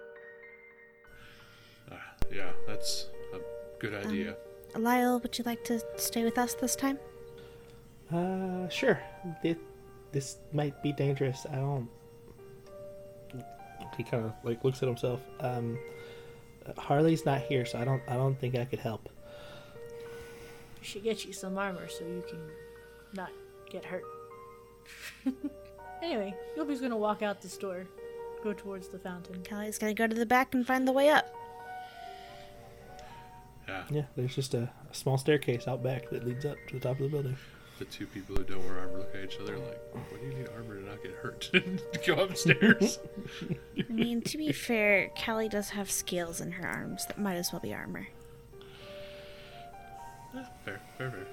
Uh, 1.91 1.95
yeah, 2.33 2.51
that's 2.67 3.07
a 3.33 3.39
good 3.79 3.93
idea. 3.93 4.36
Lyle, 4.75 5.19
would 5.19 5.38
you 5.38 5.45
like 5.45 5.63
to 5.63 5.81
stay 5.95 6.23
with 6.23 6.38
us 6.38 6.53
this 6.53 6.75
time? 6.75 6.99
Uh, 8.13 8.67
sure. 8.69 8.99
This, 9.41 9.57
this 10.12 10.38
might 10.53 10.82
be 10.82 10.93
dangerous. 10.93 11.45
I 11.51 11.56
don't. 11.56 11.89
He 13.97 14.03
kind 14.03 14.26
of 14.26 14.34
like 14.43 14.64
looks 14.64 14.82
at 14.82 14.88
himself. 14.88 15.22
Um, 15.39 15.78
Harley's 16.78 17.26
not 17.26 17.41
here, 17.41 17.66
so 17.66 17.80
I 17.80 17.86
don't. 17.86 18.01
I 18.08 18.14
don't 18.14 18.39
think 18.39 18.56
I 18.56 18.66
could 18.66 18.80
help. 18.80 19.10
She 20.82 20.99
get 20.99 21.26
you 21.26 21.34
some 21.34 21.58
armor 21.58 21.88
so 21.88 22.06
you 22.06 22.24
can 22.28 22.39
not 23.14 23.32
get 23.70 23.86
hurt. 23.86 24.03
anyway, 26.03 26.36
Yobi's 26.58 26.82
gonna 26.82 26.97
walk 26.97 27.22
out 27.22 27.41
the 27.41 27.49
store, 27.49 27.88
go 28.43 28.53
towards 28.53 28.88
the 28.89 28.99
fountain. 28.99 29.41
Kelly's 29.43 29.78
gonna 29.78 29.93
go 29.93 30.08
to 30.08 30.16
the 30.16 30.26
back 30.26 30.53
and 30.53 30.66
find 30.66 30.88
the 30.88 30.91
way 30.91 31.10
up. 31.10 31.34
yeah, 33.68 33.84
Yeah, 33.89 34.03
there's 34.16 34.36
just 34.36 34.53
a, 34.53 34.70
a 34.89 34.93
small 34.93 35.18
staircase 35.18 35.68
out 35.68 35.84
back 35.84 36.10
that 36.12 36.26
leads 36.26 36.45
up 36.45 36.58
to 36.68 36.76
the 36.76 36.80
top 36.80 36.99
of 36.99 37.03
the 37.03 37.10
building. 37.10 37.38
The 37.80 37.86
two 37.86 38.07
people 38.07 38.36
who 38.36 38.43
don't 38.43 38.63
wear 38.65 38.80
armor 38.80 38.99
look 38.99 39.13
at 39.15 39.23
each 39.23 39.39
other 39.39 39.57
like, 39.57 39.82
"What 39.93 40.21
do 40.21 40.28
you 40.28 40.34
need 40.34 40.47
armor 40.55 40.76
to 40.76 40.86
not 40.86 41.03
get 41.03 41.11
hurt?" 41.13 41.49
To 41.53 41.99
go 42.05 42.23
upstairs. 42.23 42.99
I 43.78 43.91
mean, 43.91 44.21
to 44.21 44.38
be 44.38 44.51
fair, 44.51 45.09
Callie 45.23 45.49
does 45.49 45.69
have 45.69 45.91
scales 45.91 46.41
in 46.41 46.51
her 46.53 46.67
arms 46.67 47.05
that 47.07 47.17
might 47.17 47.36
as 47.36 47.51
well 47.51 47.59
be 47.59 47.73
armor. 47.73 48.07
Yeah, 50.34 50.45
fair, 50.63 50.82
fair, 50.97 51.11
fair. 51.11 51.28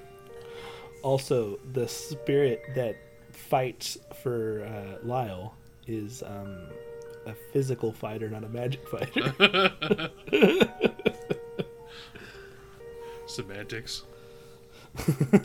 Also, 1.01 1.59
the 1.73 1.87
spirit 1.87 2.63
that 2.75 2.95
fights 3.31 3.97
for 4.21 4.63
uh, 4.63 5.05
Lyle 5.05 5.55
is 5.87 6.23
um, 6.23 6.67
a 7.25 7.33
physical 7.51 7.91
fighter, 7.91 8.29
not 8.29 8.43
a 8.43 8.49
magic 8.49 8.87
fighter. 8.87 10.09
Semantics. 13.25 14.03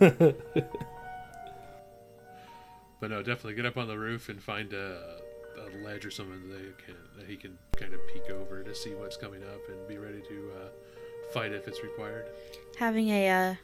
but 3.01 3.11
no, 3.11 3.23
definitely 3.23 3.55
get 3.55 3.67
up 3.67 3.77
on 3.77 3.89
the 3.89 3.99
roof 3.99 4.29
and 4.29 4.43
find 4.43 4.73
a, 4.73 5.19
a 5.59 5.85
ledge 5.85 6.05
or 6.05 6.11
something 6.11 6.49
that, 6.49 6.57
they 6.57 6.85
can, 6.85 6.95
that 7.17 7.27
he 7.27 7.37
can 7.37 7.57
kind 7.77 7.95
of 7.95 8.01
peek 8.13 8.31
over 8.31 8.63
to 8.63 8.75
see 8.75 8.91
what's 8.91 9.17
coming 9.17 9.43
up 9.43 9.61
and 9.69 9.89
be 9.89 9.99
ready 9.99 10.21
to 10.21 10.51
uh, 10.57 10.69
fight 11.33 11.53
if 11.53 11.67
it's 11.67 11.83
required. 11.83 12.27
Having 12.79 13.09
a 13.09 13.29
uh, 13.29 13.55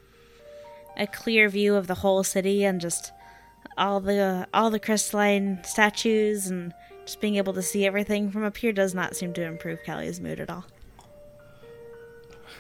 a 0.97 1.07
clear 1.07 1.49
view 1.49 1.75
of 1.75 1.87
the 1.87 1.95
whole 1.97 2.23
city 2.23 2.65
and 2.65 2.81
just 2.81 3.13
all 3.77 4.01
the 4.01 4.47
all 4.55 4.71
the 4.71 4.79
crystalline 4.79 5.61
statues 5.65 6.47
and 6.47 6.73
just 7.05 7.21
being 7.21 7.37
able 7.37 7.53
to 7.53 7.63
see 7.63 7.87
everything 7.87 8.31
from 8.31 8.45
up 8.45 8.57
here 8.57 8.73
does 8.73 8.95
not 8.95 9.17
seem 9.17 9.33
to 9.35 9.43
improve 9.43 9.83
Callie's 9.85 10.21
mood 10.21 10.41
at 10.41 10.51
all. 10.51 10.65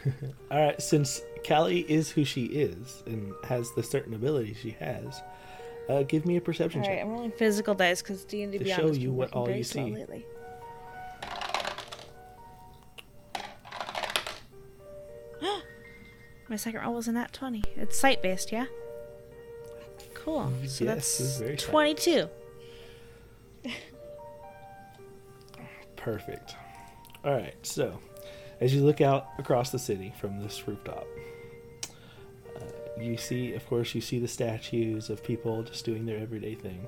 All 0.50 0.58
right, 0.66 0.80
since 0.80 1.22
Callie 1.46 1.80
is 1.90 2.10
who 2.10 2.24
she 2.24 2.44
is 2.46 3.02
and 3.06 3.32
has 3.44 3.72
the 3.74 3.82
certain 3.82 4.14
ability 4.14 4.54
she 4.54 4.70
has, 4.80 5.22
uh, 5.88 6.02
give 6.04 6.24
me 6.26 6.36
a 6.36 6.40
perception 6.40 6.82
All 6.82 6.88
right, 6.88 6.96
check. 6.96 7.04
I'm 7.04 7.10
rolling 7.12 7.32
physical 7.32 7.74
dice 7.74 8.02
because 8.02 8.24
D 8.24 8.42
and 8.42 8.52
D 8.52 8.58
To 8.58 8.64
Beyond 8.64 8.82
show 8.82 8.92
you 8.92 9.12
what 9.12 9.32
all 9.32 9.50
you 9.50 9.64
see. 9.64 9.92
lately. 9.94 10.24
My 16.48 16.56
second 16.56 16.80
roll 16.80 16.94
was 16.94 17.08
a 17.08 17.12
nat 17.12 17.32
twenty. 17.32 17.62
It's 17.76 17.98
sight 17.98 18.22
based, 18.22 18.52
yeah. 18.52 18.66
Cool. 20.14 20.52
So 20.66 20.84
Yes, 20.84 21.38
that's 21.38 21.64
twenty-two. 21.64 22.28
Perfect. 25.96 26.54
All 27.24 27.32
right, 27.32 27.54
so 27.62 27.98
as 28.60 28.74
you 28.74 28.82
look 28.82 29.00
out 29.00 29.28
across 29.38 29.70
the 29.70 29.78
city 29.78 30.12
from 30.20 30.40
this 30.40 30.66
rooftop, 30.66 31.06
uh, 32.56 33.00
you 33.00 33.16
see, 33.16 33.54
of 33.54 33.66
course, 33.66 33.94
you 33.94 34.00
see 34.00 34.18
the 34.18 34.28
statues 34.28 35.10
of 35.10 35.22
people 35.22 35.62
just 35.62 35.84
doing 35.84 36.06
their 36.06 36.18
everyday 36.18 36.54
thing. 36.54 36.86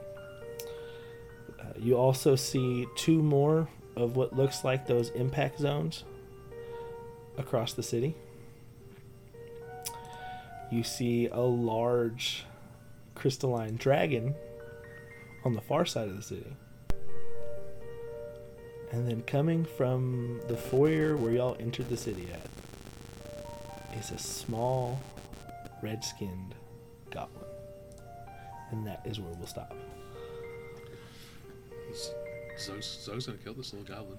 Uh, 1.60 1.64
you 1.78 1.96
also 1.96 2.36
see 2.36 2.86
two 2.96 3.22
more 3.22 3.68
of 3.96 4.16
what 4.16 4.34
looks 4.36 4.64
like 4.64 4.86
those 4.86 5.10
impact 5.10 5.58
zones 5.58 6.04
across 7.38 7.72
the 7.72 7.82
city. 7.82 8.14
You 10.70 10.82
see 10.82 11.28
a 11.28 11.40
large 11.40 12.44
crystalline 13.14 13.76
dragon 13.76 14.34
on 15.44 15.54
the 15.54 15.60
far 15.60 15.86
side 15.86 16.08
of 16.08 16.16
the 16.16 16.22
city. 16.22 16.56
And 18.92 19.08
then 19.08 19.22
coming 19.22 19.64
from 19.64 20.40
the 20.48 20.56
foyer 20.56 21.16
where 21.16 21.32
y'all 21.32 21.56
entered 21.58 21.88
the 21.88 21.96
city 21.96 22.28
at 22.32 22.48
is 23.98 24.10
a 24.10 24.18
small 24.18 25.00
red 25.82 26.04
skinned 26.04 26.54
goblin. 27.10 27.44
And 28.70 28.86
that 28.86 29.02
is 29.04 29.20
where 29.20 29.32
we'll 29.34 29.46
stop. 29.46 29.74
Z- 31.94 32.10
Zoe's, 32.58 32.98
Zoe's 33.04 33.26
gonna 33.26 33.38
kill 33.38 33.54
this 33.54 33.72
little 33.72 33.86
goblin. 33.94 34.18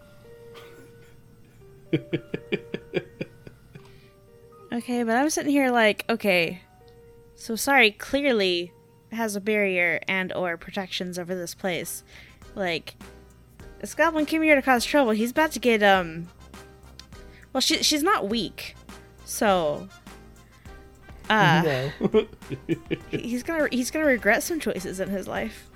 Okay, 4.72 5.03
but 5.03 5.15
I'm 5.15 5.30
sitting 5.30 5.51
here 5.51 5.72
like, 5.72 6.03
okay, 6.09 6.61
so 7.36 7.55
Sari, 7.55 7.91
clearly 7.91 8.74
has 9.11 9.36
a 9.36 9.41
barrier 9.41 10.01
and 10.07 10.34
or 10.34 10.57
protections 10.57 11.18
over 11.18 11.34
this 11.34 11.55
place. 11.55 12.03
Like, 12.53 12.95
this 13.80 13.93
goblin 13.93 14.25
came 14.25 14.41
here 14.41 14.55
to 14.55 14.61
cause 14.61 14.86
trouble. 14.86 15.11
He's 15.11 15.32
about 15.32 15.51
to 15.53 15.59
get 15.59 15.84
um. 15.84 16.28
Well, 17.53 17.61
she 17.61 17.84
she's 17.84 18.03
not 18.03 18.30
weak, 18.30 18.75
so. 19.25 19.88
Uh, 21.30 21.89
no. 22.13 22.28
he's 23.11 23.43
gonna 23.43 23.67
he's 23.71 23.91
gonna 23.91 24.05
regret 24.05 24.43
some 24.43 24.59
choices 24.59 24.99
in 24.99 25.09
his 25.09 25.28
life. 25.28 25.69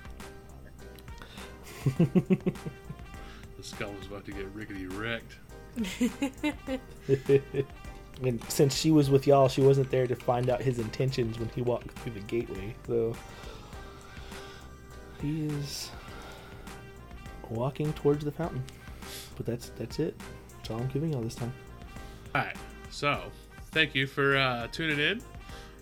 The 3.62 3.68
skull 3.68 3.92
was 3.92 4.06
about 4.06 4.24
to 4.24 4.32
get 4.32 4.46
rickety 4.54 4.86
wrecked. 4.86 5.36
and 8.22 8.42
since 8.48 8.76
she 8.76 8.90
was 8.90 9.08
with 9.08 9.24
y'all, 9.24 9.48
she 9.48 9.60
wasn't 9.60 9.88
there 9.88 10.08
to 10.08 10.16
find 10.16 10.50
out 10.50 10.60
his 10.60 10.80
intentions 10.80 11.38
when 11.38 11.48
he 11.50 11.62
walked 11.62 11.92
through 11.98 12.14
the 12.14 12.20
gateway. 12.20 12.74
So 12.88 13.14
he 15.20 15.46
is 15.46 15.90
walking 17.54 17.92
towards 17.94 18.24
the 18.24 18.32
fountain. 18.32 18.62
But 19.36 19.46
that's 19.46 19.70
that's 19.70 19.98
it. 19.98 20.20
That's 20.56 20.70
all 20.70 20.78
I'm 20.78 20.88
giving 20.88 21.12
y'all 21.12 21.22
this 21.22 21.34
time. 21.34 21.52
Alright, 22.34 22.56
so 22.90 23.22
thank 23.72 23.94
you 23.94 24.06
for 24.06 24.36
uh, 24.36 24.68
tuning 24.72 24.98
in. 24.98 25.22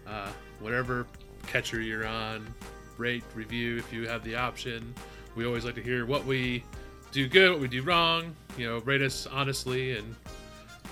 Uh, 0.06 0.30
whatever 0.60 1.06
catcher 1.46 1.80
you're 1.80 2.06
on, 2.06 2.52
rate, 2.98 3.24
review 3.34 3.76
if 3.76 3.92
you 3.92 4.08
have 4.08 4.24
the 4.24 4.34
option. 4.34 4.94
We 5.36 5.46
always 5.46 5.64
like 5.64 5.74
to 5.76 5.82
hear 5.82 6.06
what 6.06 6.24
we 6.24 6.64
do 7.12 7.28
good, 7.28 7.50
what 7.50 7.60
we 7.60 7.68
do 7.68 7.82
wrong. 7.82 8.34
You 8.56 8.68
know, 8.68 8.78
rate 8.78 9.02
us 9.02 9.26
honestly 9.26 9.96
and 9.96 10.16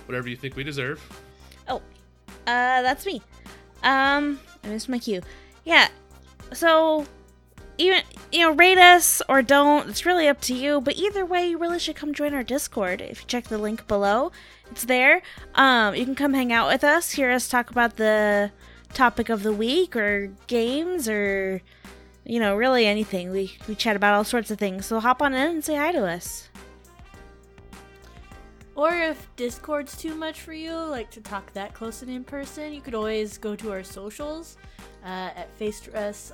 whatever 0.07 0.29
you 0.29 0.37
think 0.37 0.57
we 0.57 0.65
deserve. 0.65 1.03
Oh, 1.69 1.77
uh, 1.77 2.83
that's 2.83 3.05
me. 3.05 3.21
Um, 3.83 4.41
I 4.65 4.69
missed 4.69 4.89
my 4.89 4.99
cue. 4.99 5.23
Yeah, 5.65 5.89
so 6.53 7.07
even 7.79 8.03
you 8.31 8.41
know, 8.41 8.53
rate 8.53 8.79
us 8.79 9.23
or 9.29 9.41
don't. 9.41 9.89
It's 9.89 10.05
really 10.05 10.29
up 10.29 10.41
to 10.43 10.55
you. 10.55 10.81
But 10.81 10.97
either 10.97 11.25
way, 11.25 11.49
you 11.49 11.59
really 11.59 11.79
should 11.79 11.97
come 11.97 12.13
join 12.13 12.35
our 12.35 12.43
Discord. 12.43 13.01
If 13.01 13.23
you 13.23 13.27
check 13.27 13.45
the 13.45 13.59
link 13.59 13.87
below, 13.87 14.33
it's 14.71 14.85
there. 14.85 15.23
Um, 15.55 15.95
you 15.95 16.05
can 16.05 16.15
come 16.15 16.35
hang 16.35 16.53
out 16.53 16.69
with 16.69 16.85
us, 16.85 17.13
hear 17.13 17.31
us 17.31 17.49
talk 17.49 17.71
about 17.71 17.97
the 17.97 18.51
topic 18.93 19.29
of 19.29 19.43
the 19.43 19.53
week 19.53 19.97
or 19.97 20.31
games 20.47 21.09
or 21.09 21.63
you 22.29 22.39
know, 22.39 22.55
really 22.55 22.87
anything. 22.87 23.31
We 23.31 23.57
we 23.67 23.75
chat 23.75 23.97
about 23.97 24.15
all 24.15 24.25
sorts 24.25 24.51
of 24.51 24.59
things. 24.59 24.87
So 24.87 25.01
hop 25.01 25.23
on 25.23 25.33
in 25.33 25.51
and 25.51 25.65
say 25.65 25.77
hi 25.77 25.93
to 25.93 26.07
us. 26.07 26.51
Or 28.79 28.95
if 28.95 29.29
Discord's 29.35 29.97
too 29.97 30.15
much 30.15 30.41
for 30.43 30.53
you, 30.53 30.73
like 30.73 31.11
to 31.11 31.21
talk 31.21 31.53
that 31.55 31.75
close 31.75 32.03
and 32.03 32.11
in 32.13 32.23
person, 32.23 32.73
you 32.73 32.81
could 32.81 32.95
always 32.95 33.37
go 33.37 33.57
to 33.57 33.73
our 33.73 33.83
socials 33.83 34.57
uh, 35.05 35.31
at 35.35 35.53
Face 35.55 35.83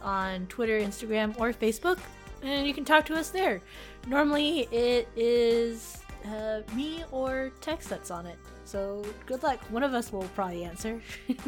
on 0.02 0.46
Twitter, 0.48 0.78
Instagram, 0.78 1.34
or 1.40 1.54
Facebook, 1.54 1.98
and 2.42 2.66
you 2.66 2.74
can 2.74 2.84
talk 2.84 3.06
to 3.06 3.14
us 3.14 3.30
there. 3.30 3.62
Normally, 4.08 4.68
it 4.70 5.08
is 5.16 6.02
uh, 6.26 6.60
me 6.74 7.02
or 7.12 7.50
text 7.62 7.88
that's 7.88 8.10
on 8.10 8.26
it. 8.26 8.36
So 8.66 9.02
good 9.24 9.42
luck. 9.42 9.58
One 9.70 9.82
of 9.82 9.94
us 9.94 10.12
will 10.12 10.28
probably 10.34 10.64
answer. 10.64 11.00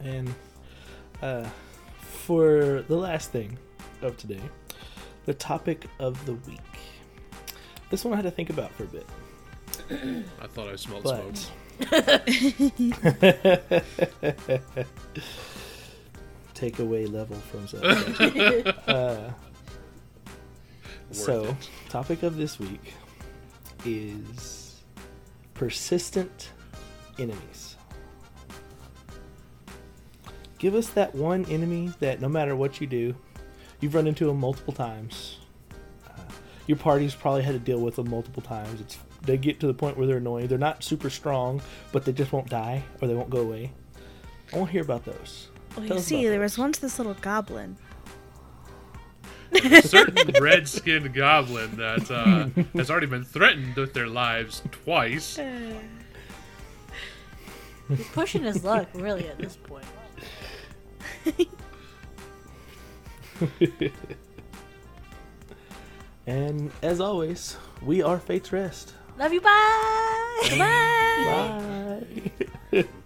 And 0.00 0.32
uh, 1.22 1.48
for 1.98 2.84
the 2.86 2.96
last 2.96 3.32
thing 3.32 3.58
of 4.02 4.16
today, 4.16 4.40
the 5.24 5.34
topic 5.34 5.86
of 5.98 6.24
the 6.24 6.34
week. 6.34 6.60
This 7.90 8.04
one 8.04 8.12
I 8.12 8.16
had 8.16 8.24
to 8.24 8.30
think 8.30 8.50
about 8.50 8.72
for 8.72 8.84
a 8.84 8.88
bit, 8.88 9.06
I 9.90 10.46
thought 10.48 10.68
I 10.68 10.76
smelled 10.76 11.04
but 11.04 11.38
smoke. 11.38 11.60
take 16.54 16.78
away 16.78 17.06
level 17.06 17.36
from 17.36 17.66
Zelda. 17.66 18.78
uh, 19.30 19.32
so, 21.10 21.44
it. 21.44 21.70
topic 21.88 22.22
of 22.22 22.36
this 22.36 22.58
week 22.58 22.94
is 23.84 24.82
persistent 25.52 26.50
enemies. 27.18 27.76
Give 30.58 30.74
us 30.74 30.88
that 30.90 31.14
one 31.14 31.44
enemy 31.46 31.92
that 32.00 32.20
no 32.20 32.28
matter 32.28 32.56
what 32.56 32.80
you 32.80 32.86
do, 32.86 33.14
you've 33.80 33.94
run 33.94 34.06
into 34.06 34.26
them 34.26 34.40
multiple 34.40 34.72
times. 34.72 35.38
Uh, 36.08 36.12
your 36.66 36.78
party's 36.78 37.14
probably 37.14 37.42
had 37.42 37.52
to 37.52 37.58
deal 37.58 37.80
with 37.80 37.96
them 37.96 38.08
multiple 38.08 38.42
times. 38.42 38.80
It's 38.80 38.98
they 39.26 39.36
get 39.36 39.60
to 39.60 39.66
the 39.66 39.74
point 39.74 39.96
where 39.96 40.06
they're 40.06 40.18
annoying. 40.18 40.46
They're 40.48 40.58
not 40.58 40.82
super 40.84 41.10
strong, 41.10 41.62
but 41.92 42.04
they 42.04 42.12
just 42.12 42.32
won't 42.32 42.48
die 42.48 42.82
or 43.00 43.08
they 43.08 43.14
won't 43.14 43.30
go 43.30 43.40
away. 43.40 43.72
I 44.52 44.58
want 44.58 44.68
to 44.68 44.72
hear 44.72 44.82
about 44.82 45.04
those. 45.04 45.48
Well, 45.76 45.86
Tell 45.86 45.96
you 45.96 46.02
see, 46.02 46.22
there 46.24 46.38
those. 46.38 46.52
was 46.52 46.58
once 46.58 46.78
this 46.78 46.98
little 46.98 47.14
goblin. 47.14 47.76
A 49.52 49.82
certain 49.82 50.32
red 50.42 50.68
skinned 50.68 51.14
goblin 51.14 51.76
that 51.76 52.10
uh, 52.10 52.48
has 52.74 52.90
already 52.90 53.06
been 53.06 53.24
threatened 53.24 53.76
with 53.76 53.94
their 53.94 54.08
lives 54.08 54.62
twice. 54.72 55.38
He's 57.88 58.08
pushing 58.08 58.42
his 58.42 58.64
luck, 58.64 58.88
really, 58.94 59.28
at 59.28 59.38
this 59.38 59.56
point. 59.56 59.84
And 66.26 66.70
as 66.82 67.00
always, 67.00 67.56
we 67.82 68.02
are 68.02 68.18
Fate's 68.18 68.52
Rest. 68.52 68.94
Love 69.16 69.32
you, 69.32 69.40
bye! 69.40 70.56
Bye! 70.58 72.02
Bye. 72.72 72.84